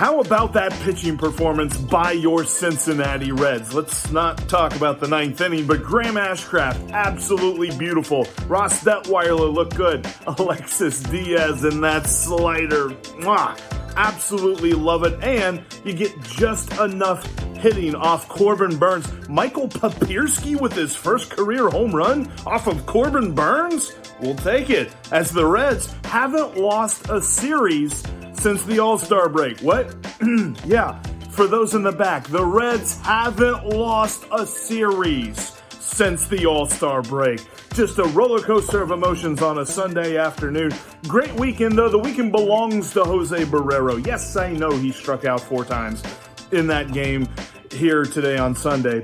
How 0.00 0.20
about 0.20 0.54
that 0.54 0.72
pitching 0.80 1.18
performance 1.18 1.76
by 1.76 2.12
your 2.12 2.42
Cincinnati 2.44 3.32
Reds? 3.32 3.74
Let's 3.74 4.10
not 4.10 4.38
talk 4.48 4.74
about 4.74 4.98
the 4.98 5.06
ninth 5.06 5.38
inning, 5.42 5.66
but 5.66 5.82
Graham 5.82 6.14
Ashcraft, 6.14 6.92
absolutely 6.92 7.70
beautiful. 7.76 8.26
Ross 8.46 8.82
Detwiler 8.82 9.52
looked 9.52 9.76
good. 9.76 10.08
Alexis 10.26 11.00
Diaz 11.02 11.64
and 11.64 11.84
that 11.84 12.06
slider, 12.06 12.88
mwah, 13.18 13.60
absolutely 13.94 14.72
love 14.72 15.04
it. 15.04 15.22
And 15.22 15.62
you 15.84 15.92
get 15.92 16.18
just 16.22 16.72
enough 16.78 17.22
hitting 17.58 17.94
off 17.94 18.26
Corbin 18.26 18.78
Burnes. 18.78 19.06
Michael 19.28 19.68
Papierski 19.68 20.58
with 20.58 20.72
his 20.72 20.96
first 20.96 21.28
career 21.28 21.68
home 21.68 21.94
run 21.94 22.32
off 22.46 22.68
of 22.68 22.86
Corbin 22.86 23.34
Burnes? 23.34 23.92
We'll 24.18 24.36
take 24.36 24.70
it, 24.70 24.96
as 25.12 25.30
the 25.30 25.44
Reds 25.44 25.94
haven't 26.04 26.56
lost 26.56 27.10
a 27.10 27.20
series 27.20 28.02
since 28.40 28.64
the 28.64 28.78
All 28.78 28.96
Star 28.96 29.28
break. 29.28 29.60
What? 29.60 29.94
yeah, 30.64 31.00
for 31.30 31.46
those 31.46 31.74
in 31.74 31.82
the 31.82 31.92
back, 31.92 32.26
the 32.28 32.44
Reds 32.44 32.98
haven't 33.00 33.66
lost 33.66 34.24
a 34.32 34.46
series 34.46 35.60
since 35.78 36.26
the 36.26 36.46
All 36.46 36.66
Star 36.66 37.02
break. 37.02 37.46
Just 37.74 37.98
a 37.98 38.04
roller 38.04 38.40
coaster 38.40 38.82
of 38.82 38.92
emotions 38.92 39.42
on 39.42 39.58
a 39.58 39.66
Sunday 39.66 40.16
afternoon. 40.16 40.72
Great 41.06 41.32
weekend, 41.34 41.76
though. 41.76 41.90
The 41.90 41.98
weekend 41.98 42.32
belongs 42.32 42.92
to 42.94 43.04
Jose 43.04 43.44
Barrero. 43.44 44.04
Yes, 44.04 44.36
I 44.36 44.52
know 44.52 44.70
he 44.70 44.90
struck 44.90 45.26
out 45.26 45.42
four 45.42 45.64
times 45.64 46.02
in 46.50 46.66
that 46.68 46.92
game 46.92 47.28
here 47.70 48.04
today 48.04 48.38
on 48.38 48.56
Sunday. 48.56 49.02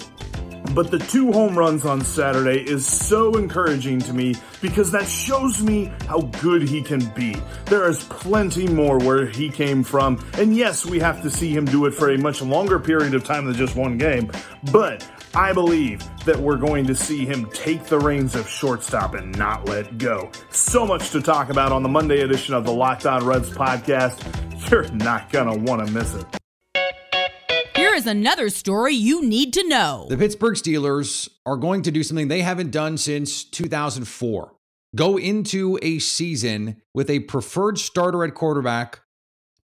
But 0.74 0.90
the 0.90 0.98
two 0.98 1.32
home 1.32 1.58
runs 1.58 1.84
on 1.84 2.02
Saturday 2.02 2.60
is 2.60 2.86
so 2.86 3.36
encouraging 3.36 4.00
to 4.00 4.12
me 4.12 4.34
because 4.60 4.90
that 4.92 5.06
shows 5.06 5.62
me 5.62 5.92
how 6.06 6.20
good 6.40 6.62
he 6.68 6.82
can 6.82 7.04
be. 7.14 7.36
There 7.66 7.88
is 7.88 8.04
plenty 8.04 8.66
more 8.66 8.98
where 8.98 9.26
he 9.26 9.48
came 9.48 9.82
from, 9.82 10.24
and 10.34 10.56
yes, 10.56 10.84
we 10.84 10.98
have 11.00 11.22
to 11.22 11.30
see 11.30 11.52
him 11.52 11.64
do 11.64 11.86
it 11.86 11.94
for 11.94 12.10
a 12.10 12.18
much 12.18 12.42
longer 12.42 12.78
period 12.78 13.14
of 13.14 13.24
time 13.24 13.46
than 13.46 13.54
just 13.54 13.76
one 13.76 13.98
game, 13.98 14.30
but 14.72 15.08
I 15.34 15.52
believe 15.52 16.02
that 16.24 16.38
we're 16.38 16.56
going 16.56 16.86
to 16.86 16.94
see 16.94 17.26
him 17.26 17.46
take 17.50 17.84
the 17.84 17.98
reins 17.98 18.34
of 18.34 18.48
shortstop 18.48 19.14
and 19.14 19.36
not 19.38 19.68
let 19.68 19.98
go. 19.98 20.30
So 20.50 20.86
much 20.86 21.10
to 21.10 21.20
talk 21.20 21.50
about 21.50 21.72
on 21.72 21.82
the 21.82 21.88
Monday 21.88 22.22
edition 22.22 22.54
of 22.54 22.64
the 22.64 22.72
Locked 22.72 23.06
On 23.06 23.24
Reds 23.24 23.50
podcast. 23.50 24.70
You're 24.70 24.90
not 24.92 25.30
going 25.30 25.52
to 25.52 25.70
want 25.70 25.86
to 25.86 25.92
miss 25.92 26.14
it. 26.14 26.26
Is 27.96 28.06
another 28.06 28.50
story 28.50 28.92
you 28.94 29.24
need 29.24 29.54
to 29.54 29.66
know. 29.68 30.06
The 30.10 30.18
Pittsburgh 30.18 30.54
Steelers 30.54 31.30
are 31.46 31.56
going 31.56 31.80
to 31.82 31.90
do 31.90 32.02
something 32.02 32.28
they 32.28 32.42
haven't 32.42 32.70
done 32.70 32.98
since 32.98 33.42
2004 33.42 34.52
go 34.96 35.18
into 35.18 35.78
a 35.82 35.98
season 35.98 36.80
with 36.94 37.10
a 37.10 37.20
preferred 37.20 37.78
starter 37.78 38.24
at 38.24 38.34
quarterback 38.34 39.00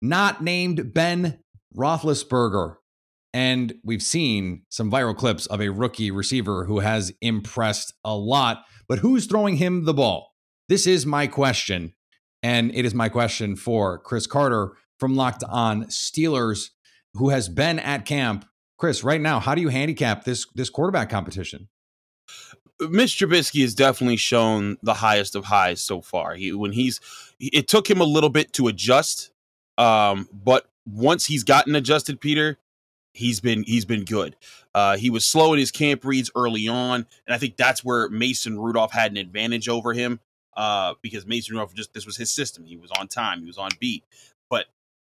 not 0.03 0.43
named 0.43 0.93
Ben 0.93 1.39
Roethlisberger. 1.77 2.77
And 3.33 3.75
we've 3.85 4.03
seen 4.03 4.63
some 4.71 4.91
viral 4.91 5.17
clips 5.17 5.47
of 5.47 5.61
a 5.61 5.69
rookie 5.69 6.11
receiver 6.11 6.65
who 6.65 6.81
has 6.81 7.13
impressed 7.21 7.95
a 8.05 8.17
lot, 8.17 8.65
but 8.89 8.99
who's 8.99 9.27
throwing 9.27 9.57
him 9.57 9.85
the 9.85 9.95
ball? 9.95 10.35
This 10.69 10.87
is 10.87 11.07
my 11.07 11.27
question. 11.27 11.95
And 12.43 12.75
it 12.75 12.85
is 12.85 12.95
my 12.95 13.09
question 13.09 13.55
for 13.55 13.99
Chris 13.99 14.27
Carter 14.27 14.73
from 14.99 15.15
Locked 15.15 15.45
On 15.45 15.85
Steelers 15.85 16.71
who 17.15 17.31
has 17.31 17.49
been 17.49 17.79
at 17.79 18.07
camp 18.07 18.45
Chris, 18.81 19.05
right 19.05 19.21
now, 19.21 19.41
how 19.41 19.55
do 19.55 19.61
you 19.61 19.69
handicap 19.69 20.25
this 20.25 20.47
this 20.55 20.71
quarterback 20.71 21.11
competition? 21.11 21.69
Mitch 22.81 23.19
Trubisky 23.19 23.61
has 23.61 23.75
definitely 23.75 24.17
shown 24.17 24.79
the 24.83 24.95
highest 24.95 25.37
of 25.37 25.45
highs 25.45 25.83
so 25.83 26.01
far. 26.01 26.35
He 26.35 26.55
when 26.55 26.73
he's 26.73 26.99
it 27.39 27.69
took 27.69 27.91
him 27.91 28.01
a 28.01 28.05
little 28.05 28.31
bit 28.31 28.55
to 28.55 28.69
adjust, 28.69 29.33
um, 29.77 30.31
but 30.33 30.71
once 30.87 31.27
he's 31.27 31.45
gotten 31.45 31.75
adjusted, 31.75 32.23
Peter, 32.23 32.57
he's 33.13 33.39
been 33.41 33.65
he's 33.65 33.85
been 33.85 34.07
good. 34.07 34.35
Uh, 34.75 34.97
he 34.97 35.11
was 35.11 35.27
slow 35.27 35.53
in 35.53 35.59
his 35.59 35.71
camp 35.71 36.03
reads 36.03 36.31
early 36.35 36.67
on, 36.67 37.07
and 37.27 37.35
I 37.35 37.37
think 37.37 37.59
that's 37.59 37.85
where 37.85 38.09
Mason 38.09 38.59
Rudolph 38.59 38.93
had 38.93 39.11
an 39.11 39.19
advantage 39.19 39.69
over 39.69 39.93
him 39.93 40.21
uh, 40.57 40.95
because 41.03 41.27
Mason 41.27 41.55
Rudolph 41.55 41.75
just 41.75 41.93
this 41.93 42.07
was 42.07 42.17
his 42.17 42.31
system. 42.31 42.65
He 42.65 42.79
was 42.79 42.91
on 42.99 43.09
time, 43.09 43.41
he 43.41 43.47
was 43.47 43.59
on 43.59 43.71
beat. 43.79 44.05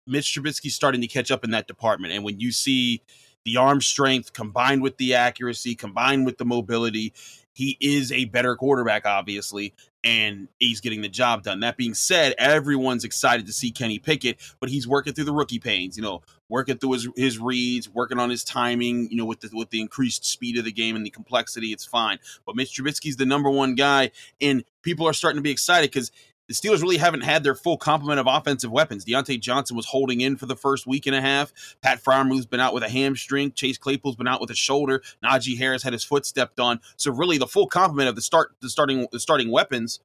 Mitch 0.07 0.35
Trubisky's 0.35 0.75
starting 0.75 1.01
to 1.01 1.07
catch 1.07 1.31
up 1.31 1.45
in 1.45 1.51
that 1.51 1.67
department, 1.67 2.13
and 2.13 2.25
when 2.25 2.41
you 2.41 2.53
see 2.53 3.03
the 3.45 3.57
arm 3.57 3.81
strength 3.81 4.33
combined 4.33 4.83
with 4.83 4.97
the 4.99 5.15
accuracy, 5.15 5.75
combined 5.75 6.27
with 6.27 6.39
the 6.39 6.45
mobility, 6.45 7.13
he 7.53 7.77
is 7.81 8.13
a 8.13 8.27
better 8.27 8.55
quarterback, 8.57 9.07
obviously, 9.07 9.75
and 10.03 10.49
he's 10.59 10.81
getting 10.81 11.03
the 11.03 11.09
job 11.09 11.43
done. 11.43 11.61
That 11.61 11.77
being 11.77 11.95
said, 11.95 12.35
everyone's 12.39 13.05
excited 13.05 13.47
to 13.47 13.53
see 13.53 13.71
Kenny 13.71 13.99
Pickett, 13.99 14.39
but 14.61 14.71
he's 14.71 14.89
working 14.89 15.13
through 15.13 15.25
the 15.25 15.33
rookie 15.33 15.59
pains, 15.59 15.97
you 15.97 16.03
know, 16.03 16.23
working 16.49 16.79
through 16.79 16.93
his, 16.93 17.09
his 17.17 17.39
reads, 17.39 17.89
working 17.89 18.19
on 18.19 18.31
his 18.31 18.45
timing, 18.45 19.11
you 19.11 19.17
know, 19.17 19.25
with 19.25 19.41
the 19.41 19.51
with 19.53 19.71
the 19.71 19.81
increased 19.81 20.25
speed 20.25 20.59
of 20.59 20.65
the 20.65 20.73
game 20.73 20.97
and 20.97 21.05
the 21.05 21.11
complexity, 21.11 21.69
it's 21.69 21.85
fine. 21.85 22.19
But 22.47 22.57
Mitch 22.57 22.75
Trubisky's 22.75 23.17
the 23.17 23.27
number 23.27 23.51
one 23.51 23.75
guy, 23.75 24.11
and 24.41 24.65
people 24.83 25.07
are 25.07 25.13
starting 25.13 25.39
to 25.39 25.43
be 25.43 25.51
excited 25.51 25.91
because 25.91 26.11
the 26.51 26.55
Steelers 26.57 26.83
really 26.83 26.97
haven't 26.97 27.21
had 27.21 27.45
their 27.45 27.55
full 27.55 27.77
complement 27.77 28.19
of 28.19 28.27
offensive 28.27 28.73
weapons. 28.73 29.05
Diontae 29.05 29.39
Johnson 29.41 29.77
was 29.77 29.87
holding 29.87 30.21
in 30.21 30.37
for 30.37 30.47
the 30.47 30.57
first 30.57 30.85
week 30.85 31.07
and 31.07 31.15
a 31.15 31.21
half. 31.21 31.53
Pat 31.81 32.03
Freiermuth's 32.03 32.45
been 32.45 32.59
out 32.59 32.75
with 32.75 32.83
a 32.83 32.89
hamstring. 32.89 33.53
Chase 33.53 33.79
Claypool's 33.79 34.17
been 34.17 34.27
out 34.27 34.41
with 34.41 34.51
a 34.51 34.57
shoulder. 34.57 35.01
Najee 35.25 35.57
Harris 35.57 35.85
had 35.85 35.93
his 35.93 36.03
foot 36.03 36.27
stepped 36.27 36.59
on. 36.59 36.81
So 36.97 37.13
really, 37.13 37.39
the 37.39 37.47
full 37.47 37.69
complement 37.69 38.09
of 38.09 38.17
the 38.17 38.21
start, 38.21 38.57
the 38.59 38.69
starting, 38.69 39.07
the 39.13 39.21
starting 39.21 39.53
weapons 39.53 40.01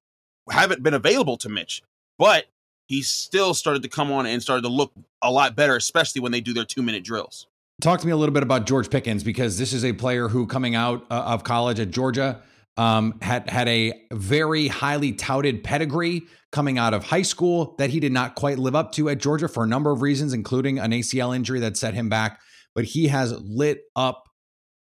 haven't 0.48 0.84
been 0.84 0.94
available 0.94 1.36
to 1.38 1.50
Mitch. 1.50 1.82
But 2.20 2.46
he 2.86 3.02
still 3.02 3.56
started 3.56 3.82
to 3.82 3.90
come 3.90 4.12
on 4.12 4.28
and 4.28 4.40
started 4.40 4.62
to 4.62 4.70
look 4.70 4.94
a 5.24 5.32
lot 5.32 5.56
better, 5.56 5.76
especially 5.76 6.22
when 6.22 6.32
they 6.32 6.42
do 6.42 6.54
their 6.54 6.64
two 6.64 6.84
minute 6.84 7.04
drills. 7.04 7.48
Talk 7.82 8.02
to 8.02 8.06
me 8.06 8.12
a 8.12 8.18
little 8.18 8.34
bit 8.34 8.44
about 8.44 8.68
George 8.68 8.92
Pickens 8.92 9.24
because 9.24 9.58
this 9.58 9.74
is 9.74 9.84
a 9.84 9.94
player 9.94 10.28
who, 10.28 10.46
coming 10.46 10.76
out 10.76 11.08
uh, 11.10 11.24
of 11.26 11.44
college 11.44 11.80
at 11.80 11.90
Georgia, 11.90 12.40
um, 12.78 13.18
had 13.22 13.50
had 13.50 13.68
a 13.68 13.94
very 14.12 14.68
highly 14.68 15.14
touted 15.14 15.64
pedigree 15.64 16.24
coming 16.52 16.78
out 16.78 16.94
of 16.94 17.04
high 17.04 17.22
school 17.22 17.76
that 17.78 17.90
he 17.90 18.00
did 18.00 18.12
not 18.12 18.36
quite 18.36 18.58
live 18.60 18.76
up 18.76 18.92
to 18.94 19.10
at 19.10 19.18
Georgia 19.20 19.48
for 19.48 19.64
a 19.64 19.68
number 19.68 19.92
of 19.92 20.02
reasons, 20.02 20.34
including 20.34 20.80
an 20.80 20.92
ACL 20.92 21.36
injury 21.36 21.60
that 21.60 21.78
set 21.78 21.94
him 21.94 22.10
back. 22.10 22.40
But 22.74 22.86
he 22.86 23.08
has 23.08 23.32
lit 23.40 23.84
up 23.96 24.28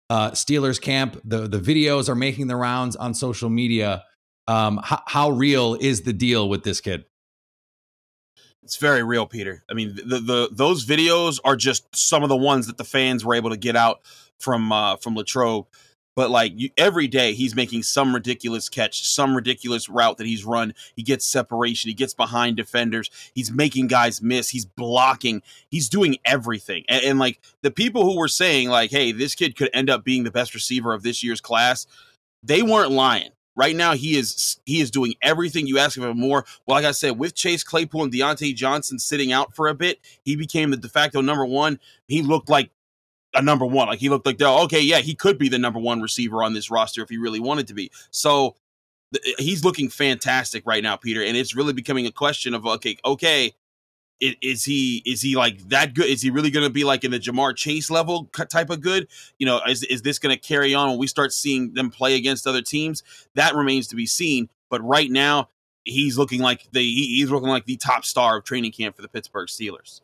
uh, 0.10 0.32
Steelers 0.32 0.82
camp. 0.82 1.20
The 1.24 1.48
the 1.48 1.60
videos 1.60 2.10
are 2.10 2.16
making 2.16 2.48
the 2.48 2.56
rounds 2.56 2.96
on 2.96 3.14
social 3.14 3.50
media. 3.50 4.04
Um, 4.48 4.80
how, 4.84 5.02
how 5.08 5.30
real 5.32 5.76
is 5.76 6.02
the 6.02 6.14
deal 6.14 6.48
with 6.50 6.64
this 6.64 6.82
kid? 6.82 7.06
It's 8.62 8.78
very 8.78 9.04
real, 9.04 9.26
Peter. 9.26 9.64
I 9.70 9.74
mean, 9.74 9.96
the, 9.96 10.20
the 10.20 10.50
those 10.52 10.86
videos 10.86 11.40
are 11.46 11.56
just 11.56 11.96
some 11.96 12.24
of 12.24 12.30
the 12.30 12.36
ones 12.36 12.68
that 12.68 12.78
the 12.78 12.84
fans 12.84 13.24
were 13.24 13.36
able 13.36 13.52
to 13.52 13.58
get 13.58 13.76
out 13.76 14.00
from 14.40 14.72
uh, 14.72 14.98
from 14.98 15.16
Latrobe 15.16 15.68
but 16.16 16.32
like 16.32 16.54
you, 16.56 16.70
every 16.78 17.08
day 17.08 17.34
he's 17.34 17.56
making 17.56 17.84
some 17.84 18.14
ridiculous 18.14 18.70
catch, 18.70 19.08
some 19.08 19.36
ridiculous 19.36 19.90
route 19.90 20.18
that 20.18 20.28
he's 20.28 20.46
run. 20.46 20.74
He 20.96 21.04
gets 21.04 21.26
separation, 21.26 21.90
he 21.90 21.94
gets 21.94 22.14
behind 22.14 22.58
defenders, 22.58 23.10
he's 23.34 23.52
making 23.52 23.88
guys 23.88 24.22
miss, 24.22 24.50
he's 24.50 24.66
blocking, 24.66 25.42
he's 25.70 25.90
doing 25.90 26.18
everything. 26.26 26.86
And, 26.88 27.04
and 27.04 27.20
like 27.20 27.40
the 27.62 27.72
people 27.72 28.04
who 28.04 28.18
were 28.18 28.28
saying 28.28 28.70
like, 28.70 28.92
"Hey, 28.92 29.12
this 29.12 29.36
kid 29.36 29.56
could 29.56 29.70
end 29.74 29.90
up 29.90 30.04
being 30.04 30.24
the 30.24 30.32
best 30.32 30.54
receiver 30.54 30.94
of 30.94 31.04
this 31.04 31.24
year's 31.24 31.42
class," 31.42 31.86
they 32.42 32.62
weren't 32.62 32.92
lying. 32.92 33.32
Right 33.58 33.76
now, 33.76 33.94
he 33.94 34.18
is 34.18 34.60
he 34.66 34.82
is 34.82 34.92
doing 34.92 35.14
everything 35.22 35.66
you 35.66 35.80
ask 35.80 35.98
of 35.98 36.04
him 36.04 36.20
more. 36.20 36.46
Well, 36.66 36.76
like 36.76 36.86
I 36.86 36.92
said, 36.92 37.18
with 37.18 37.36
Chase 37.36 37.64
Claypool 37.64 38.04
and 38.04 38.12
Diontae 38.12 38.54
Johnson 38.54 39.00
sitting 39.00 39.32
out 39.32 39.56
for 39.56 39.68
a 39.68 39.74
bit, 39.74 40.00
he 40.24 40.36
became 40.36 40.72
the 40.72 40.78
de 40.78 40.90
facto 40.90 41.22
number 41.22 41.46
one. 41.46 41.80
He 42.08 42.22
looked 42.22 42.50
like 42.50 42.72
a 43.36 43.42
number 43.42 43.66
one. 43.66 43.88
Like 43.88 44.00
he 44.00 44.10
looked 44.10 44.26
like, 44.26 44.42
okay, 44.42 44.82
yeah, 44.82 45.00
he 45.00 45.16
could 45.16 45.38
be 45.38 45.50
the 45.50 45.60
number 45.60 45.80
one 45.80 46.02
receiver 46.02 46.44
on 46.44 46.54
this 46.54 46.72
roster 46.72 47.04
if 47.04 47.10
he 47.10 47.18
really 47.18 47.40
wanted 47.40 47.68
to 47.68 47.74
be. 47.74 47.92
So 48.12 48.56
th- 49.14 49.26
eh, 49.28 49.44
he's 49.44 49.64
looking 49.64 49.90
fantastic 49.90 50.64
right 50.66 50.84
now, 50.84 50.96
Peter. 50.96 51.24
And 51.24 51.38
it's 51.38 51.56
really 51.56 51.74
becoming 51.74 52.06
a 52.06 52.12
question 52.12 52.54
of, 52.54 52.66
okay, 52.66 52.98
okay, 53.06 53.54
is 54.22 54.64
he 54.64 55.04
is 55.06 55.22
he 55.22 55.36
like 55.36 55.60
that 55.70 55.94
good? 55.94 56.06
Is 56.06 56.22
he 56.22 56.30
really 56.30 56.50
going 56.50 56.66
to 56.66 56.72
be 56.72 56.86
like 56.86 57.04
in 57.04 57.12
the 57.12 57.20
Ja'Marr 57.20 57.56
Chase 57.56 57.92
level 57.92 58.30
type 58.50 58.70
of 58.70 58.80
good? 58.80 59.08
You 59.40 59.46
know, 59.46 59.60
is 59.68 59.84
is 59.84 60.04
this 60.04 60.20
going 60.20 60.34
to 60.34 60.40
carry 60.40 60.74
on 60.74 60.90
when 60.90 60.98
we 60.98 61.08
start 61.08 61.34
seeing 61.34 61.74
them 61.74 61.92
play 61.92 62.16
against 62.16 62.48
other 62.48 62.62
teams? 62.62 63.04
That 63.36 63.56
remains 63.56 63.88
to 63.88 63.96
be 63.96 64.06
seen. 64.06 64.50
But 64.70 64.82
right 64.84 65.12
now, 65.12 65.50
he's 65.84 66.18
looking 66.18 66.42
like 66.42 66.66
the 66.72 66.82
he's 66.82 67.30
looking 67.30 67.50
like 67.50 67.66
the 67.66 67.76
top 67.76 68.06
star 68.06 68.38
of 68.38 68.46
training 68.46 68.72
camp 68.72 68.96
for 68.96 69.02
the 69.02 69.10
Pittsburgh 69.10 69.50
Steelers 69.50 70.00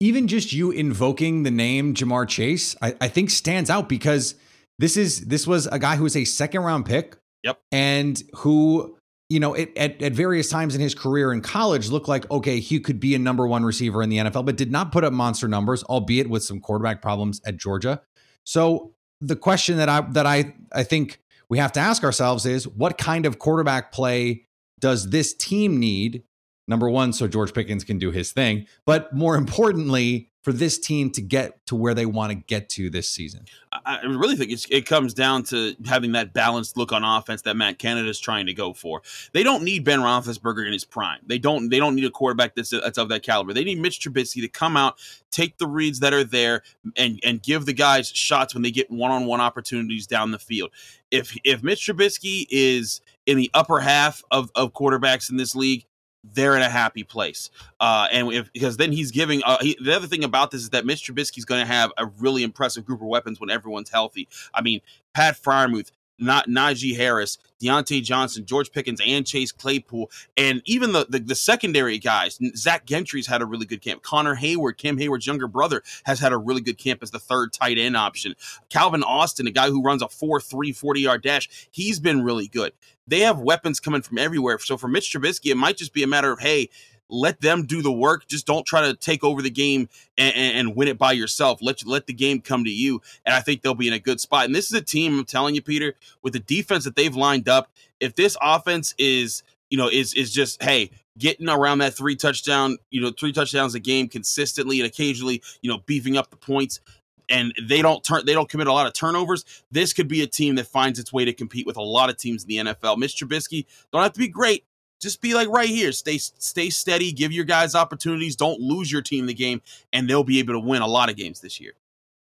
even 0.00 0.26
just 0.26 0.52
you 0.52 0.70
invoking 0.70 1.42
the 1.42 1.50
name 1.50 1.94
Ja'Marr 1.94 2.26
Chase, 2.26 2.74
I, 2.80 2.94
I, 3.00 3.08
think 3.08 3.28
stands 3.28 3.68
out 3.68 3.88
because 3.88 4.34
this 4.78 4.96
is 4.96 5.26
this 5.26 5.46
was 5.46 5.66
a 5.66 5.78
guy 5.78 5.96
who 5.96 6.04
was 6.04 6.16
a 6.16 6.24
second 6.24 6.62
round 6.62 6.86
pick. 6.86 7.16
Yep. 7.42 7.60
And 7.70 8.22
who, 8.34 8.96
you 9.28 9.40
know, 9.40 9.54
it, 9.54 9.76
at, 9.76 10.02
at 10.02 10.12
various 10.12 10.48
times 10.48 10.74
in 10.74 10.80
his 10.80 10.94
career 10.94 11.32
in 11.32 11.42
college 11.42 11.88
looked 11.88 12.08
like, 12.08 12.30
okay, 12.30 12.60
he 12.60 12.80
could 12.80 12.98
be 12.98 13.14
a 13.14 13.18
number 13.18 13.46
one 13.46 13.64
receiver 13.64 14.02
in 14.02 14.08
the 14.08 14.18
NFL, 14.18 14.44
but 14.44 14.56
did 14.56 14.70
not 14.70 14.90
put 14.90 15.04
up 15.04 15.12
monster 15.12 15.48
numbers, 15.48 15.82
albeit 15.84 16.28
with 16.28 16.42
some 16.42 16.60
quarterback 16.60 17.00
problems 17.00 17.40
at 17.46 17.56
Georgia. 17.56 18.02
So 18.44 18.92
the 19.20 19.36
question 19.36 19.76
that 19.76 19.88
I 19.88 20.00
that 20.00 20.26
I 20.26 20.54
I 20.72 20.82
think 20.82 21.20
we 21.50 21.58
have 21.58 21.72
to 21.72 21.80
ask 21.80 22.02
ourselves 22.04 22.46
is 22.46 22.66
what 22.66 22.96
kind 22.96 23.26
of 23.26 23.38
quarterback 23.38 23.92
play 23.92 24.46
does 24.80 25.10
this 25.10 25.34
team 25.34 25.78
need 25.78 26.22
Number 26.70 26.88
one, 26.88 27.12
so 27.12 27.26
George 27.26 27.52
Pickens 27.52 27.82
can 27.82 27.98
do 27.98 28.12
his 28.12 28.30
thing, 28.30 28.68
but 28.84 29.12
more 29.12 29.34
importantly, 29.34 30.30
for 30.42 30.52
this 30.52 30.78
team 30.78 31.10
to 31.10 31.20
get 31.20 31.66
to 31.66 31.74
where 31.74 31.94
they 31.94 32.06
want 32.06 32.30
to 32.30 32.36
get 32.36 32.68
to 32.70 32.88
this 32.88 33.10
season? 33.10 33.44
I 33.84 34.00
really 34.04 34.36
think 34.36 34.52
it 34.70 34.86
comes 34.86 35.12
down 35.12 35.42
to 35.44 35.74
having 35.84 36.12
that 36.12 36.32
balanced 36.32 36.76
look 36.76 36.92
on 36.92 37.02
offense 37.02 37.42
that 37.42 37.56
Matt 37.56 37.78
Canada 37.80 38.08
is 38.08 38.20
trying 38.20 38.46
to 38.46 38.54
go 38.54 38.72
for. 38.72 39.02
They 39.32 39.42
don't 39.42 39.64
need 39.64 39.84
Ben 39.84 39.98
Roethlisberger 39.98 40.64
in 40.64 40.72
his 40.72 40.84
prime. 40.84 41.18
They 41.26 41.38
don't. 41.38 41.68
They 41.68 41.78
don't 41.78 41.96
need 41.96 42.04
a 42.04 42.10
quarterback 42.10 42.54
that's, 42.54 42.70
that's 42.70 42.98
of 42.98 43.08
that 43.08 43.22
caliber. 43.22 43.52
They 43.52 43.64
need 43.64 43.80
Mitch 43.80 44.00
Trubisky 44.00 44.40
to 44.40 44.48
come 44.48 44.76
out, 44.76 44.96
take 45.32 45.58
the 45.58 45.66
reads 45.66 46.00
that 46.00 46.14
are 46.14 46.24
there, 46.24 46.62
and 46.96 47.18
and 47.24 47.42
give 47.42 47.66
the 47.66 47.72
guys 47.72 48.08
shots 48.08 48.54
when 48.54 48.62
they 48.62 48.70
get 48.70 48.90
one 48.90 49.10
on 49.10 49.26
one 49.26 49.40
opportunities 49.40 50.06
down 50.06 50.30
the 50.30 50.38
field. 50.38 50.70
If 51.10 51.36
if 51.44 51.62
Mitch 51.62 51.86
Trubisky 51.86 52.46
is 52.48 53.00
in 53.26 53.36
the 53.36 53.50
upper 53.54 53.80
half 53.80 54.22
of, 54.30 54.50
of 54.54 54.72
quarterbacks 54.72 55.30
in 55.30 55.36
this 55.36 55.54
league, 55.54 55.84
they're 56.24 56.56
in 56.56 56.62
a 56.62 56.68
happy 56.68 57.04
place. 57.04 57.50
Uh, 57.78 58.08
and 58.12 58.32
if, 58.32 58.52
because 58.52 58.76
then 58.76 58.92
he's 58.92 59.10
giving 59.10 59.42
uh, 59.44 59.58
he, 59.60 59.76
the 59.82 59.94
other 59.94 60.06
thing 60.06 60.24
about 60.24 60.50
this 60.50 60.62
is 60.62 60.70
that 60.70 60.84
Mr. 60.84 61.12
Trubisky's 61.12 61.44
going 61.44 61.60
to 61.60 61.66
have 61.66 61.92
a 61.96 62.06
really 62.06 62.42
impressive 62.42 62.84
group 62.84 63.00
of 63.00 63.08
weapons 63.08 63.40
when 63.40 63.50
everyone's 63.50 63.90
healthy. 63.90 64.28
I 64.54 64.62
mean, 64.62 64.80
Pat 65.14 65.36
Freiermuth, 65.36 65.90
not 66.20 66.48
Najee 66.48 66.96
Harris, 66.96 67.38
Diontae 67.60 68.02
Johnson, 68.02 68.46
George 68.46 68.72
Pickens, 68.72 69.00
and 69.04 69.26
Chase 69.26 69.52
Claypool, 69.52 70.10
and 70.36 70.62
even 70.64 70.92
the, 70.92 71.06
the, 71.08 71.18
the 71.18 71.34
secondary 71.34 71.98
guys. 71.98 72.38
Zach 72.56 72.86
Gentry's 72.86 73.26
had 73.26 73.42
a 73.42 73.46
really 73.46 73.66
good 73.66 73.82
camp. 73.82 74.02
Connor 74.02 74.36
Heyward, 74.36 74.76
Cam 74.76 74.96
Heyward's 74.96 75.26
younger 75.26 75.48
brother, 75.48 75.82
has 76.04 76.20
had 76.20 76.32
a 76.32 76.38
really 76.38 76.60
good 76.60 76.78
camp 76.78 77.02
as 77.02 77.10
the 77.10 77.18
third 77.18 77.52
tight 77.52 77.78
end 77.78 77.96
option. 77.96 78.34
Calvin 78.68 79.02
Austin, 79.02 79.46
a 79.46 79.50
guy 79.50 79.68
who 79.68 79.82
runs 79.82 80.02
a 80.02 80.06
4-3 80.06 80.74
40 80.74 81.00
yard 81.00 81.22
dash, 81.22 81.68
he's 81.70 82.00
been 82.00 82.22
really 82.22 82.48
good. 82.48 82.72
They 83.06 83.20
have 83.20 83.40
weapons 83.40 83.80
coming 83.80 84.02
from 84.02 84.18
everywhere. 84.18 84.58
So 84.60 84.76
for 84.76 84.86
Mitch 84.86 85.12
Trubisky, 85.12 85.50
it 85.50 85.56
might 85.56 85.76
just 85.76 85.92
be 85.92 86.02
a 86.02 86.06
matter 86.06 86.30
of 86.30 86.38
hey 86.38 86.70
let 87.10 87.40
them 87.40 87.66
do 87.66 87.82
the 87.82 87.92
work. 87.92 88.26
Just 88.28 88.46
don't 88.46 88.66
try 88.66 88.82
to 88.82 88.94
take 88.94 89.22
over 89.24 89.42
the 89.42 89.50
game 89.50 89.88
and, 90.16 90.34
and, 90.36 90.76
win 90.76 90.88
it 90.88 90.98
by 90.98 91.12
yourself. 91.12 91.60
Let 91.60 91.84
let 91.86 92.06
the 92.06 92.12
game 92.12 92.40
come 92.40 92.64
to 92.64 92.70
you, 92.70 93.02
and 93.26 93.34
I 93.34 93.40
think 93.40 93.62
they'll 93.62 93.74
be 93.74 93.88
in 93.88 93.94
a 93.94 93.98
good 93.98 94.20
spot. 94.20 94.46
And 94.46 94.54
this 94.54 94.66
is 94.66 94.72
a 94.72 94.80
team. 94.80 95.18
I'm 95.18 95.24
telling 95.24 95.54
you, 95.54 95.62
Peter, 95.62 95.94
with 96.22 96.32
the 96.32 96.40
defense 96.40 96.84
that 96.84 96.96
they've 96.96 97.14
lined 97.14 97.48
up. 97.48 97.70
If 97.98 98.14
this 98.14 98.36
offense 98.40 98.94
is 98.98 99.42
you 99.70 99.78
know 99.78 99.88
is 99.88 100.12
is 100.14 100.32
just 100.32 100.62
hey 100.62 100.90
getting 101.16 101.48
around 101.48 101.78
that 101.78 101.94
three 101.94 102.16
touchdown 102.16 102.76
you 102.90 103.00
know 103.00 103.12
three 103.18 103.32
touchdowns 103.32 103.74
a 103.74 103.80
game 103.80 104.08
consistently 104.08 104.80
and 104.80 104.86
occasionally 104.86 105.42
you 105.62 105.70
know 105.70 105.78
beefing 105.86 106.16
up 106.16 106.30
the 106.30 106.36
points 106.36 106.80
and 107.28 107.54
they 107.62 107.80
don't 107.80 108.04
turn 108.04 108.26
they 108.26 108.34
don't 108.34 108.48
commit 108.48 108.66
a 108.66 108.72
lot 108.72 108.86
of 108.86 108.92
turnovers 108.92 109.44
this 109.70 109.92
could 109.92 110.08
be 110.08 110.22
a 110.22 110.26
team 110.26 110.56
that 110.56 110.66
finds 110.66 110.98
its 110.98 111.12
way 111.12 111.24
to 111.24 111.32
compete 111.32 111.66
with 111.66 111.76
a 111.76 111.82
lot 111.82 112.10
of 112.10 112.16
teams 112.16 112.42
in 112.42 112.48
the 112.48 112.56
NFL 112.72 112.98
Mitch 112.98 113.16
Trubisky 113.16 113.66
don't 113.92 114.02
have 114.02 114.12
to 114.12 114.18
be 114.18 114.28
great 114.28 114.64
just 115.00 115.20
be 115.20 115.34
like 115.34 115.48
right 115.48 115.68
here. 115.68 115.92
Stay 115.92 116.18
stay 116.18 116.70
steady. 116.70 117.12
Give 117.12 117.32
your 117.32 117.44
guys 117.44 117.74
opportunities. 117.74 118.36
Don't 118.36 118.60
lose 118.60 118.92
your 118.92 119.02
team 119.02 119.26
the 119.26 119.34
game, 119.34 119.62
and 119.92 120.08
they'll 120.08 120.24
be 120.24 120.38
able 120.38 120.54
to 120.54 120.60
win 120.60 120.82
a 120.82 120.86
lot 120.86 121.10
of 121.10 121.16
games 121.16 121.40
this 121.40 121.60
year. 121.60 121.72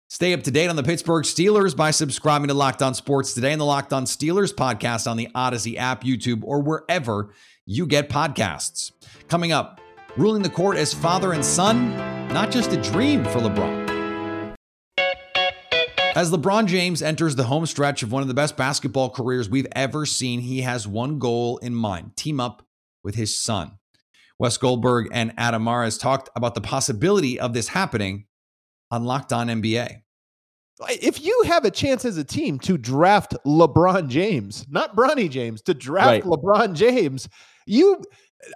Stay 0.07 0.33
up 0.33 0.43
to 0.43 0.51
date 0.51 0.67
on 0.67 0.75
the 0.75 0.83
Pittsburgh 0.83 1.23
Steelers 1.23 1.75
by 1.75 1.91
subscribing 1.91 2.49
to 2.49 2.53
Locked 2.53 2.81
On 2.81 2.93
Sports 2.93 3.33
today 3.33 3.53
and 3.53 3.61
the 3.61 3.65
Locked 3.65 3.93
On 3.93 4.03
Steelers 4.03 4.53
podcast 4.53 5.09
on 5.09 5.15
the 5.15 5.29
Audacy 5.33 5.77
app, 5.77 6.03
YouTube, 6.03 6.41
or 6.43 6.61
wherever 6.61 7.29
you 7.65 7.85
get 7.85 8.09
podcasts. 8.09 8.91
Coming 9.29 9.53
up, 9.53 9.79
ruling 10.17 10.41
the 10.41 10.49
court 10.49 10.75
as 10.75 10.93
father 10.93 11.31
and 11.31 11.45
son, 11.45 11.95
not 12.33 12.51
just 12.51 12.73
a 12.73 12.81
dream 12.81 13.23
for 13.23 13.39
LeBron. 13.39 13.80
As 16.15 16.31
LeBron 16.31 16.65
James 16.67 17.01
enters 17.01 17.35
the 17.35 17.43
home 17.45 17.65
stretch 17.65 18.03
of 18.03 18.11
one 18.11 18.21
of 18.21 18.27
the 18.27 18.33
best 18.33 18.57
basketball 18.57 19.09
careers 19.09 19.49
we've 19.49 19.67
ever 19.73 20.05
seen, 20.05 20.41
he 20.41 20.61
has 20.61 20.87
one 20.87 21.19
goal 21.19 21.57
in 21.59 21.73
mind 21.73 22.15
team 22.17 22.39
up 22.39 22.65
with 23.03 23.15
his 23.15 23.37
son. 23.37 23.77
Wes 24.37 24.57
Goldberg 24.57 25.07
and 25.13 25.33
Adam 25.37 25.63
Mares 25.63 25.97
talked 25.97 26.29
about 26.35 26.55
the 26.55 26.61
possibility 26.61 27.39
of 27.39 27.53
this 27.53 27.69
happening 27.69 28.25
on 28.89 29.05
Locked 29.05 29.31
On 29.31 29.47
NBA. 29.47 30.01
If 30.89 31.23
you 31.23 31.43
have 31.45 31.63
a 31.63 31.71
chance 31.71 32.05
as 32.05 32.17
a 32.17 32.23
team 32.23 32.57
to 32.59 32.77
draft 32.77 33.35
LeBron 33.45 34.07
James, 34.09 34.65
not 34.69 34.95
Bronny 34.95 35.29
James, 35.29 35.61
to 35.63 35.73
draft 35.75 36.07
Right. 36.07 36.23
LeBron 36.23 36.73
James, 36.73 37.29
you, 37.67 38.01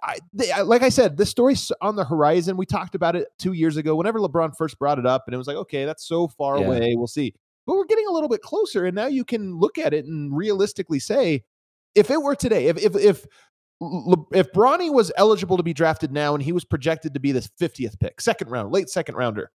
I, 0.03 0.17
they, 0.33 0.51
I- 0.51 0.61
like 0.63 0.81
I 0.81 0.89
said, 0.89 1.17
this 1.17 1.29
story's 1.29 1.71
on 1.81 1.95
the 1.95 2.03
horizon. 2.03 2.57
We 2.57 2.65
talked 2.65 2.95
about 2.95 3.15
it 3.15 3.27
two 3.37 3.53
years 3.53 3.77
ago. 3.77 3.95
Whenever 3.95 4.19
LeBron 4.19 4.57
first 4.57 4.79
brought 4.79 4.97
it 4.97 5.05
up, 5.05 5.23
and 5.27 5.35
it 5.35 5.37
was 5.37 5.45
like, 5.47 5.57
okay, 5.57 5.85
that's 5.85 6.07
so 6.07 6.27
far 6.27 6.57
Yeah. 6.59 6.65
away. 6.65 6.93
We'll 6.97 7.05
see. 7.07 7.35
But 7.65 7.75
we're 7.75 7.85
getting 7.85 8.07
a 8.07 8.11
little 8.11 8.29
bit 8.29 8.41
closer, 8.41 8.85
and 8.85 8.95
now 8.95 9.07
you 9.07 9.25
can 9.25 9.57
look 9.57 9.77
at 9.77 9.93
it 9.93 10.05
and 10.05 10.35
realistically 10.35 10.99
say, 10.99 11.43
if 11.95 12.11
it 12.11 12.21
were 12.21 12.35
today, 12.35 12.67
if 12.67 12.77
if 12.77 12.95
if 12.95 13.25
if 14.31 14.51
Bronny 14.53 14.91
was 14.93 15.11
eligible 15.17 15.57
to 15.57 15.63
be 15.63 15.73
drafted 15.73 16.11
now 16.11 16.33
and 16.33 16.43
he 16.43 16.51
was 16.51 16.63
projected 16.63 17.13
to 17.15 17.19
be 17.19 17.31
the 17.31 17.41
50th 17.59 17.99
pick, 17.99 18.21
second 18.21 18.49
round, 18.49 18.71
late 18.71 18.89
second 18.89 19.15
rounder, 19.15 19.51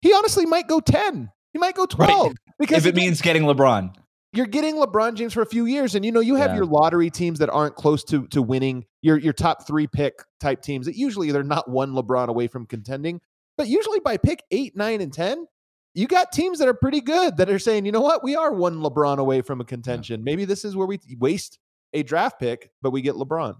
he 0.00 0.12
honestly 0.14 0.46
might 0.46 0.68
go 0.68 0.80
10. 0.80 1.30
He 1.52 1.58
might 1.58 1.74
go 1.74 1.86
12 1.86 2.34
because 2.58 2.84
if 2.84 2.86
it 2.86 2.94
means 2.94 3.20
getting 3.20 3.42
LeBron. 3.42 3.94
you're 4.32 4.46
getting 4.46 4.76
LeBron 4.76 5.14
James 5.14 5.32
for 5.32 5.42
a 5.42 5.46
few 5.46 5.66
years, 5.66 5.94
and 5.94 6.04
you 6.04 6.12
know 6.12 6.20
you 6.20 6.36
have 6.36 6.50
Yeah. 6.50 6.56
your 6.56 6.66
lottery 6.66 7.10
teams 7.10 7.38
that 7.40 7.50
aren't 7.50 7.74
close 7.74 8.04
to 8.04 8.26
to 8.28 8.40
winning. 8.42 8.84
Your 9.02 9.16
your 9.18 9.32
top 9.32 9.66
three 9.66 9.86
pick 9.86 10.22
type 10.40 10.62
teams 10.62 10.86
that 10.86 10.94
usually 10.96 11.32
they're 11.32 11.42
not 11.42 11.68
one 11.68 11.92
LeBron 11.92 12.28
away 12.28 12.46
from 12.46 12.66
contending, 12.66 13.20
but 13.56 13.66
usually 13.66 14.00
by 14.00 14.16
pick 14.18 14.42
eight, 14.50 14.76
nine, 14.76 15.00
and 15.00 15.12
ten, 15.12 15.46
you 15.94 16.06
got 16.06 16.32
teams 16.32 16.58
that 16.58 16.68
are 16.68 16.74
pretty 16.74 17.00
good 17.00 17.36
that 17.38 17.50
are 17.50 17.58
saying, 17.58 17.86
you 17.86 17.92
know 17.92 18.00
what, 18.00 18.22
we 18.22 18.36
are 18.36 18.52
one 18.52 18.76
LeBron 18.76 19.18
away 19.18 19.42
from 19.42 19.60
a 19.60 19.64
contention. 19.64 20.22
Maybe 20.22 20.44
this 20.44 20.64
is 20.64 20.76
where 20.76 20.86
we 20.86 21.00
waste 21.18 21.58
a 21.92 22.02
draft 22.02 22.38
pick, 22.38 22.70
but 22.82 22.90
we 22.90 23.02
get 23.02 23.14
LeBron. 23.14 23.56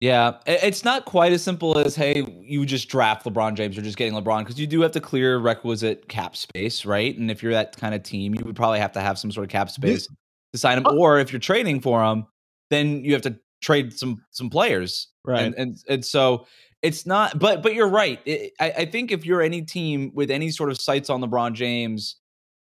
Yeah, 0.00 0.34
it's 0.46 0.84
not 0.84 1.06
quite 1.06 1.32
as 1.32 1.42
simple 1.42 1.78
as 1.78 1.96
hey, 1.96 2.22
you 2.42 2.66
just 2.66 2.88
draft 2.88 3.24
LeBron 3.24 3.54
James 3.54 3.78
or 3.78 3.82
just 3.82 3.96
getting 3.96 4.12
LeBron 4.12 4.40
because 4.40 4.60
you 4.60 4.66
do 4.66 4.82
have 4.82 4.92
to 4.92 5.00
clear 5.00 5.38
requisite 5.38 6.08
cap 6.08 6.36
space, 6.36 6.84
right? 6.84 7.16
And 7.16 7.30
if 7.30 7.42
you're 7.42 7.52
that 7.52 7.76
kind 7.78 7.94
of 7.94 8.02
team, 8.02 8.34
you 8.34 8.44
would 8.44 8.56
probably 8.56 8.78
have 8.78 8.92
to 8.92 9.00
have 9.00 9.18
some 9.18 9.32
sort 9.32 9.44
of 9.44 9.50
cap 9.50 9.70
space 9.70 10.06
to 10.52 10.58
sign 10.58 10.76
him. 10.76 10.86
Oh. 10.86 10.98
Or 10.98 11.18
if 11.18 11.32
you're 11.32 11.40
trading 11.40 11.80
for 11.80 12.04
him, 12.04 12.26
then 12.68 13.04
you 13.04 13.14
have 13.14 13.22
to 13.22 13.38
trade 13.62 13.96
some 13.98 14.18
some 14.32 14.50
players, 14.50 15.08
Right. 15.26 15.44
And 15.44 15.54
and, 15.56 15.76
and 15.88 16.04
so 16.04 16.46
it's 16.82 17.06
not. 17.06 17.38
But 17.38 17.62
but 17.62 17.74
you're 17.74 17.88
right. 17.88 18.20
I, 18.26 18.50
I 18.60 18.70
I 18.78 18.84
think 18.86 19.12
if 19.12 19.24
you're 19.26 19.42
any 19.42 19.62
team 19.62 20.10
with 20.14 20.30
any 20.30 20.50
sort 20.50 20.70
of 20.70 20.80
sights 20.80 21.10
on 21.10 21.20
LeBron 21.20 21.54
James, 21.54 22.16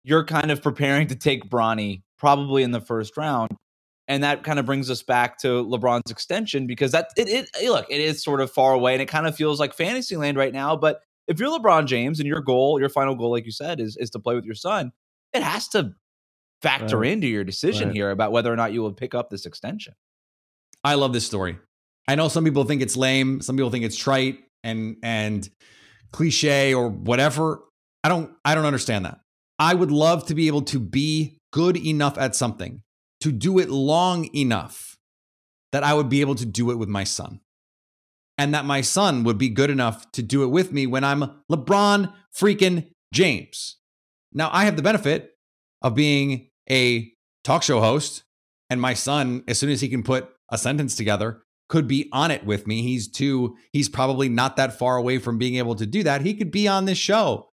you're 0.05 0.25
kind 0.25 0.51
of 0.51 0.63
preparing 0.63 1.07
to 1.09 1.17
take 1.17 1.49
Bronny 1.49 2.03
probably 2.19 2.63
in 2.63 2.71
the 2.71 2.81
first 2.81 3.17
round 3.17 3.51
and 4.09 4.25
that 4.25 4.43
kind 4.43 4.59
of 4.59 4.67
brings 4.67 4.91
us 4.91 5.03
back 5.03 5.39
to 5.39 5.65
LeBron's 5.65 6.11
extension 6.11 6.67
because 6.67 6.91
that 6.93 7.09
it, 7.17 7.49
it 7.61 7.71
look 7.71 7.87
it 7.89 8.01
is 8.01 8.23
sort 8.23 8.41
of 8.41 8.51
far 8.51 8.73
away 8.75 8.93
and 8.93 9.01
it 9.01 9.07
kind 9.07 9.27
of 9.27 9.37
feels 9.37 9.61
like 9.61 9.73
fantasy 9.73 10.17
land 10.17 10.37
right 10.37 10.53
now. 10.53 10.75
But 10.77 11.01
if 11.29 11.39
you're 11.39 11.49
LeBron 11.59 11.87
James 11.87 12.19
and 12.19 12.27
your 12.27 12.41
goal, 12.41 12.81
your 12.81 12.89
final 12.89 13.15
goal, 13.15 13.31
like 13.31 13.47
you 13.47 13.53
said, 13.53 13.79
is 13.81 13.97
is 13.97 14.11
to 14.11 14.19
play 14.19 14.35
with 14.35 14.45
your 14.45 14.57
son, 14.57 14.91
it 15.33 15.43
has 15.45 15.69
to 15.69 15.93
factor 16.61 16.99
Right. 16.99 17.13
into 17.13 17.29
your 17.29 17.45
decision 17.45 17.89
Right. 17.89 17.95
here 17.97 18.11
about 18.11 18.33
whether 18.33 18.53
or 18.53 18.57
not 18.57 18.73
you 18.73 18.83
will 18.83 18.93
pick 18.93 19.15
up 19.15 19.31
this 19.31 19.47
extension. 19.47 19.95
I 20.83 20.95
love 20.95 21.13
this 21.13 21.25
story. 21.27 21.57
I 22.11 22.17
know 22.17 22.27
some 22.27 22.43
people 22.43 22.65
think 22.65 22.83
it's 22.83 22.97
lame, 22.97 23.41
some 23.41 23.55
people 23.57 23.71
think 23.71 23.85
it's 23.85 23.97
trite 23.97 24.41
and 24.65 24.97
and 25.01 25.49
cliche 26.11 26.75
or 26.75 26.89
whatever. 26.89 27.63
I 28.03 28.09
don't 28.09 28.33
I 28.45 28.57
don't 28.57 28.65
understand 28.65 29.05
that. 29.05 29.21
I 29.61 29.75
would 29.75 29.93
love 29.93 30.27
to 30.27 30.35
be 30.35 30.49
able 30.49 30.63
to 30.63 30.81
be 30.81 31.39
good 31.53 31.77
enough 31.77 32.19
at 32.19 32.35
something, 32.35 32.83
to 33.21 33.31
do 33.31 33.61
it 33.61 33.71
long 33.71 34.29
enough 34.35 34.97
that 35.71 35.85
I 35.85 35.95
would 35.95 36.09
be 36.09 36.21
able 36.21 36.35
to 36.35 36.45
do 36.45 36.73
it 36.73 36.79
with 36.79 36.89
my 36.89 37.05
son. 37.05 37.39
And 38.37 38.53
that 38.55 38.65
my 38.65 38.81
son 38.81 39.23
would 39.23 39.39
be 39.39 39.49
good 39.49 39.71
enough 39.71 40.11
to 40.13 40.23
do 40.23 40.43
it 40.43 40.49
with 40.49 40.73
me 40.73 40.89
when 40.89 41.05
I'm 41.05 41.43
LeBron 41.49 42.13
freaking 42.35 42.89
James. 43.15 43.77
Now, 44.33 44.51
I 44.53 44.65
have 44.65 44.75
the 44.75 44.83
benefit 44.83 45.35
of 45.81 45.95
being 45.95 46.49
a 46.69 47.13
talk 47.45 47.63
show 47.63 47.79
host, 47.79 48.25
and 48.69 48.81
my 48.81 48.95
son, 48.95 49.45
as 49.47 49.61
soon 49.61 49.71
as 49.71 49.81
he 49.81 49.89
can 49.89 50.03
put 50.03 50.29
a 50.51 50.59
sentence 50.59 50.97
together, 50.97 51.43
could 51.71 51.87
be 51.87 52.09
on 52.13 52.31
it 52.33 52.45
with 52.45 52.67
me. 52.67 52.83
He's 52.83 53.09
too, 53.09 53.57
he's 53.73 53.89
probably 53.89 54.29
not 54.29 54.57
that 54.57 54.77
far 54.77 54.97
away 54.97 55.19
from 55.19 55.39
being 55.39 55.55
able 55.55 55.77
to 55.77 55.87
do 55.87 56.03
that. 56.03 56.21
He 56.21 56.35
could 56.35 56.51
be 56.51 56.69
on 56.69 56.85
this 56.85 56.99
show, 56.99 57.49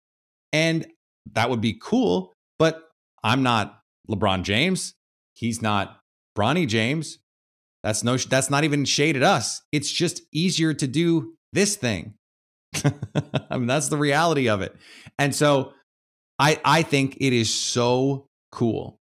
and 0.52 0.86
that 1.34 1.50
would 1.50 1.60
be 1.60 1.78
cool. 1.80 2.32
But 2.58 2.82
I'm 3.22 3.42
not 3.42 3.78
LeBron 4.10 4.42
James. 4.42 4.94
He's 5.34 5.60
not 5.60 6.00
Bronny 6.36 6.66
James. 6.66 7.18
That's 7.82 8.02
no, 8.02 8.16
that's 8.16 8.50
not 8.50 8.64
even 8.64 8.84
shade 8.86 9.16
at 9.16 9.22
us. 9.22 9.62
It's 9.70 9.92
just 9.92 10.22
easier 10.32 10.72
to 10.74 10.86
do 10.88 11.34
this 11.52 11.76
thing. 11.76 12.14
I 12.84 13.58
mean, 13.58 13.66
that's 13.66 13.88
the 13.88 13.98
reality 13.98 14.48
of 14.48 14.62
it. 14.62 14.74
And 15.18 15.34
so 15.34 15.72
I 16.38 16.60
I 16.64 16.82
think 16.82 17.18
it 17.20 17.34
is 17.34 17.52
so 17.52 18.26
cool 18.50 18.98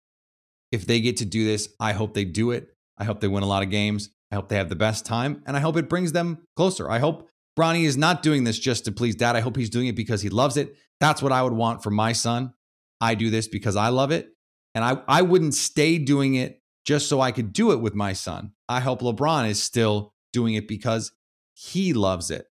if 0.72 0.88
they 0.88 1.02
get 1.02 1.18
to 1.18 1.26
do 1.26 1.46
this. 1.46 1.70
I 1.80 1.94
hope 1.94 2.16
they 2.16 2.26
do 2.26 2.50
it. 2.50 2.70
I 2.98 3.04
hope 3.04 3.20
they 3.20 3.28
win 3.28 3.44
a 3.44 3.48
lot 3.48 3.64
of 3.64 3.70
games. 3.70 4.10
I 4.34 4.36
hope 4.36 4.50
they 4.50 4.56
have 4.56 4.70
the 4.70 4.76
best 4.76 5.06
time, 5.06 5.44
and 5.46 5.56
I 5.56 5.60
hope 5.60 5.78
it 5.78 5.88
brings 5.88 6.12
them 6.12 6.40
closer. 6.56 6.90
I 6.90 6.98
hope 6.98 7.30
Bronny 7.56 7.84
is 7.84 7.98
not 7.98 8.24
doing 8.24 8.46
this 8.46 8.58
just 8.58 8.84
to 8.86 8.92
please 8.92 9.16
dad. 9.16 9.36
I 9.36 9.42
hope 9.42 9.56
he's 9.56 9.70
doing 9.70 9.86
it 9.86 9.96
because 9.96 10.24
he 10.24 10.30
loves 10.30 10.58
it. 10.58 10.76
That's 11.00 11.22
what 11.22 11.32
I 11.32 11.44
would 11.44 11.54
want 11.54 11.84
for 11.84 11.92
my 11.92 12.14
son. 12.14 12.56
I 13.00 13.14
do 13.14 13.30
this 13.30 13.48
because 13.48 13.76
I 13.76 13.90
love 13.90 14.10
it, 14.10 14.30
and 14.74 14.84
I 14.84 15.04
I 15.08 15.22
wouldn't 15.22 15.54
stay 15.54 16.00
doing 16.00 16.34
it 16.34 16.64
just 16.84 17.10
so 17.10 17.22
I 17.22 17.32
could 17.32 17.54
do 17.54 17.74
it 17.74 17.80
with 17.80 17.94
my 17.94 18.14
son. 18.14 18.54
I 18.68 18.80
hope 18.80 19.02
LeBron 19.02 19.48
is 19.48 19.62
still 19.62 20.16
doing 20.32 20.56
it 20.56 20.68
because 20.68 21.12
he 21.54 21.94
loves 21.94 22.32
it, 22.32 22.48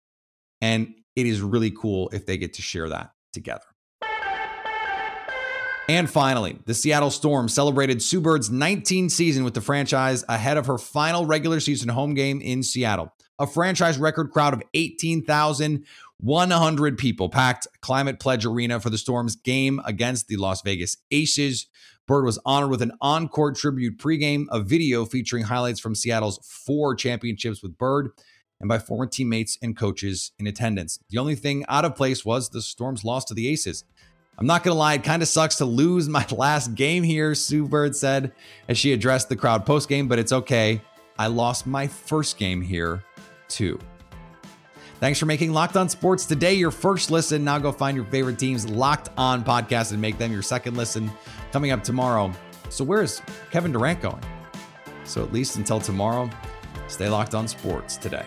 and 0.61 0.95
it 1.17 1.27
is 1.27 1.41
really 1.41 1.73
cool 1.73 2.11
if 2.13 2.27
they 2.27 2.37
get 2.37 2.53
to 2.55 2.63
share 2.63 2.89
that 2.91 3.11
together. 3.33 3.72
And 5.93 6.09
finally, 6.09 6.57
the 6.65 6.73
Seattle 6.73 7.11
Storm 7.11 7.51
celebrated 7.51 8.03
Sue 8.03 8.23
Bird's 8.23 8.49
19th 8.49 9.11
season 9.11 9.45
with 9.45 9.53
the 9.53 9.61
franchise 9.61 10.25
ahead 10.27 10.57
of 10.57 10.65
her 10.65 10.79
final 10.79 11.27
regular 11.27 11.61
season 11.61 11.91
home 11.91 12.15
game 12.15 12.41
in 12.41 12.63
Seattle. 12.63 13.13
A 13.39 13.47
franchise 13.47 13.99
record 13.99 14.31
crowd 14.31 14.55
of 14.55 14.63
18,100 14.73 16.97
people 16.97 17.29
packed 17.29 17.67
Climate 17.83 18.21
Pledge 18.21 18.47
Arena 18.47 18.81
for 18.81 18.89
the 18.89 18.97
Storm's 18.97 19.37
game 19.37 19.83
against 19.85 20.29
the 20.29 20.37
Las 20.37 20.63
Vegas 20.63 20.97
Aces. 21.11 21.67
Bird 22.07 22.25
was 22.25 22.39
honored 22.47 22.71
with 22.71 22.81
an 22.81 22.93
encore 23.03 23.53
tribute 23.53 23.99
pregame, 23.99 24.47
a 24.49 24.61
video 24.61 25.05
featuring 25.05 25.45
highlights 25.45 25.79
from 25.79 25.95
Seattle's 25.95 26.39
four 26.43 26.95
championships 26.95 27.63
with 27.63 27.77
Bird 27.77 28.13
and 28.63 28.69
by 28.69 28.79
former 28.79 29.07
teammates 29.07 29.59
and 29.61 29.77
coaches 29.77 30.33
in 30.39 30.47
attendance. 30.47 30.99
The 31.11 31.19
only 31.19 31.35
thing 31.35 31.65
out 31.69 31.85
of 31.85 31.97
place 31.97 32.25
was 32.25 32.49
the 32.49 32.63
Storm's 32.63 33.05
loss 33.05 33.25
to 33.27 33.35
the 33.35 33.49
Aces. 33.49 33.85
I'm 34.39 34.47
not 34.47 34.65
going 34.65 34.75
to 34.75 34.79
lie, 34.79 34.95
it 34.95 35.05
kind 35.05 35.23
of 35.23 35.29
sucks 35.29 35.57
to 35.57 35.65
lose 35.65 36.09
my 36.09 36.27
last 36.33 36.75
game 36.75 37.03
here, 37.03 37.35
Sue 37.35 37.67
Bird 37.67 37.95
said 37.95 38.33
as 38.69 38.79
she 38.79 38.93
addressed 38.93 39.29
the 39.29 39.37
crowd 39.37 39.67
post 39.67 39.89
game, 39.89 40.09
but 40.09 40.19
it's 40.19 40.33
okay. 40.33 40.81
I 41.19 41.27
lost 41.27 41.67
my 41.67 41.87
first 41.87 42.39
game 42.39 42.63
here, 42.63 43.05
too. 43.49 43.79
Thanks 44.99 45.19
for 45.19 45.27
making 45.27 45.53
Locked 45.53 45.77
On 45.77 45.89
Sports 45.89 46.25
today 46.25 46.55
your 46.55 46.71
first 46.71 47.11
listen. 47.11 47.45
Now 47.45 47.59
go 47.59 47.73
find 47.73 47.97
your 47.97 48.07
favorite 48.07 48.39
teams 48.39 48.69
Locked 48.69 49.11
On 49.17 49.45
podcast 49.45 49.91
and 49.93 50.01
make 50.01 50.17
them 50.17 50.33
your 50.33 50.43
second 50.43 50.77
listen 50.77 51.11
coming 51.53 51.73
up 51.73 51.83
tomorrow. 51.83 52.33
So, 52.71 52.85
where's 52.85 53.21
Kevin 53.51 53.73
Durant 53.73 54.01
going? 54.01 54.23
So, 55.05 55.23
at 55.23 55.33
least 55.33 55.57
until 55.57 55.81
tomorrow, 55.81 56.31
stay 56.87 57.09
locked 57.09 57.35
on 57.35 57.49
sports 57.49 57.97
today. 57.97 58.25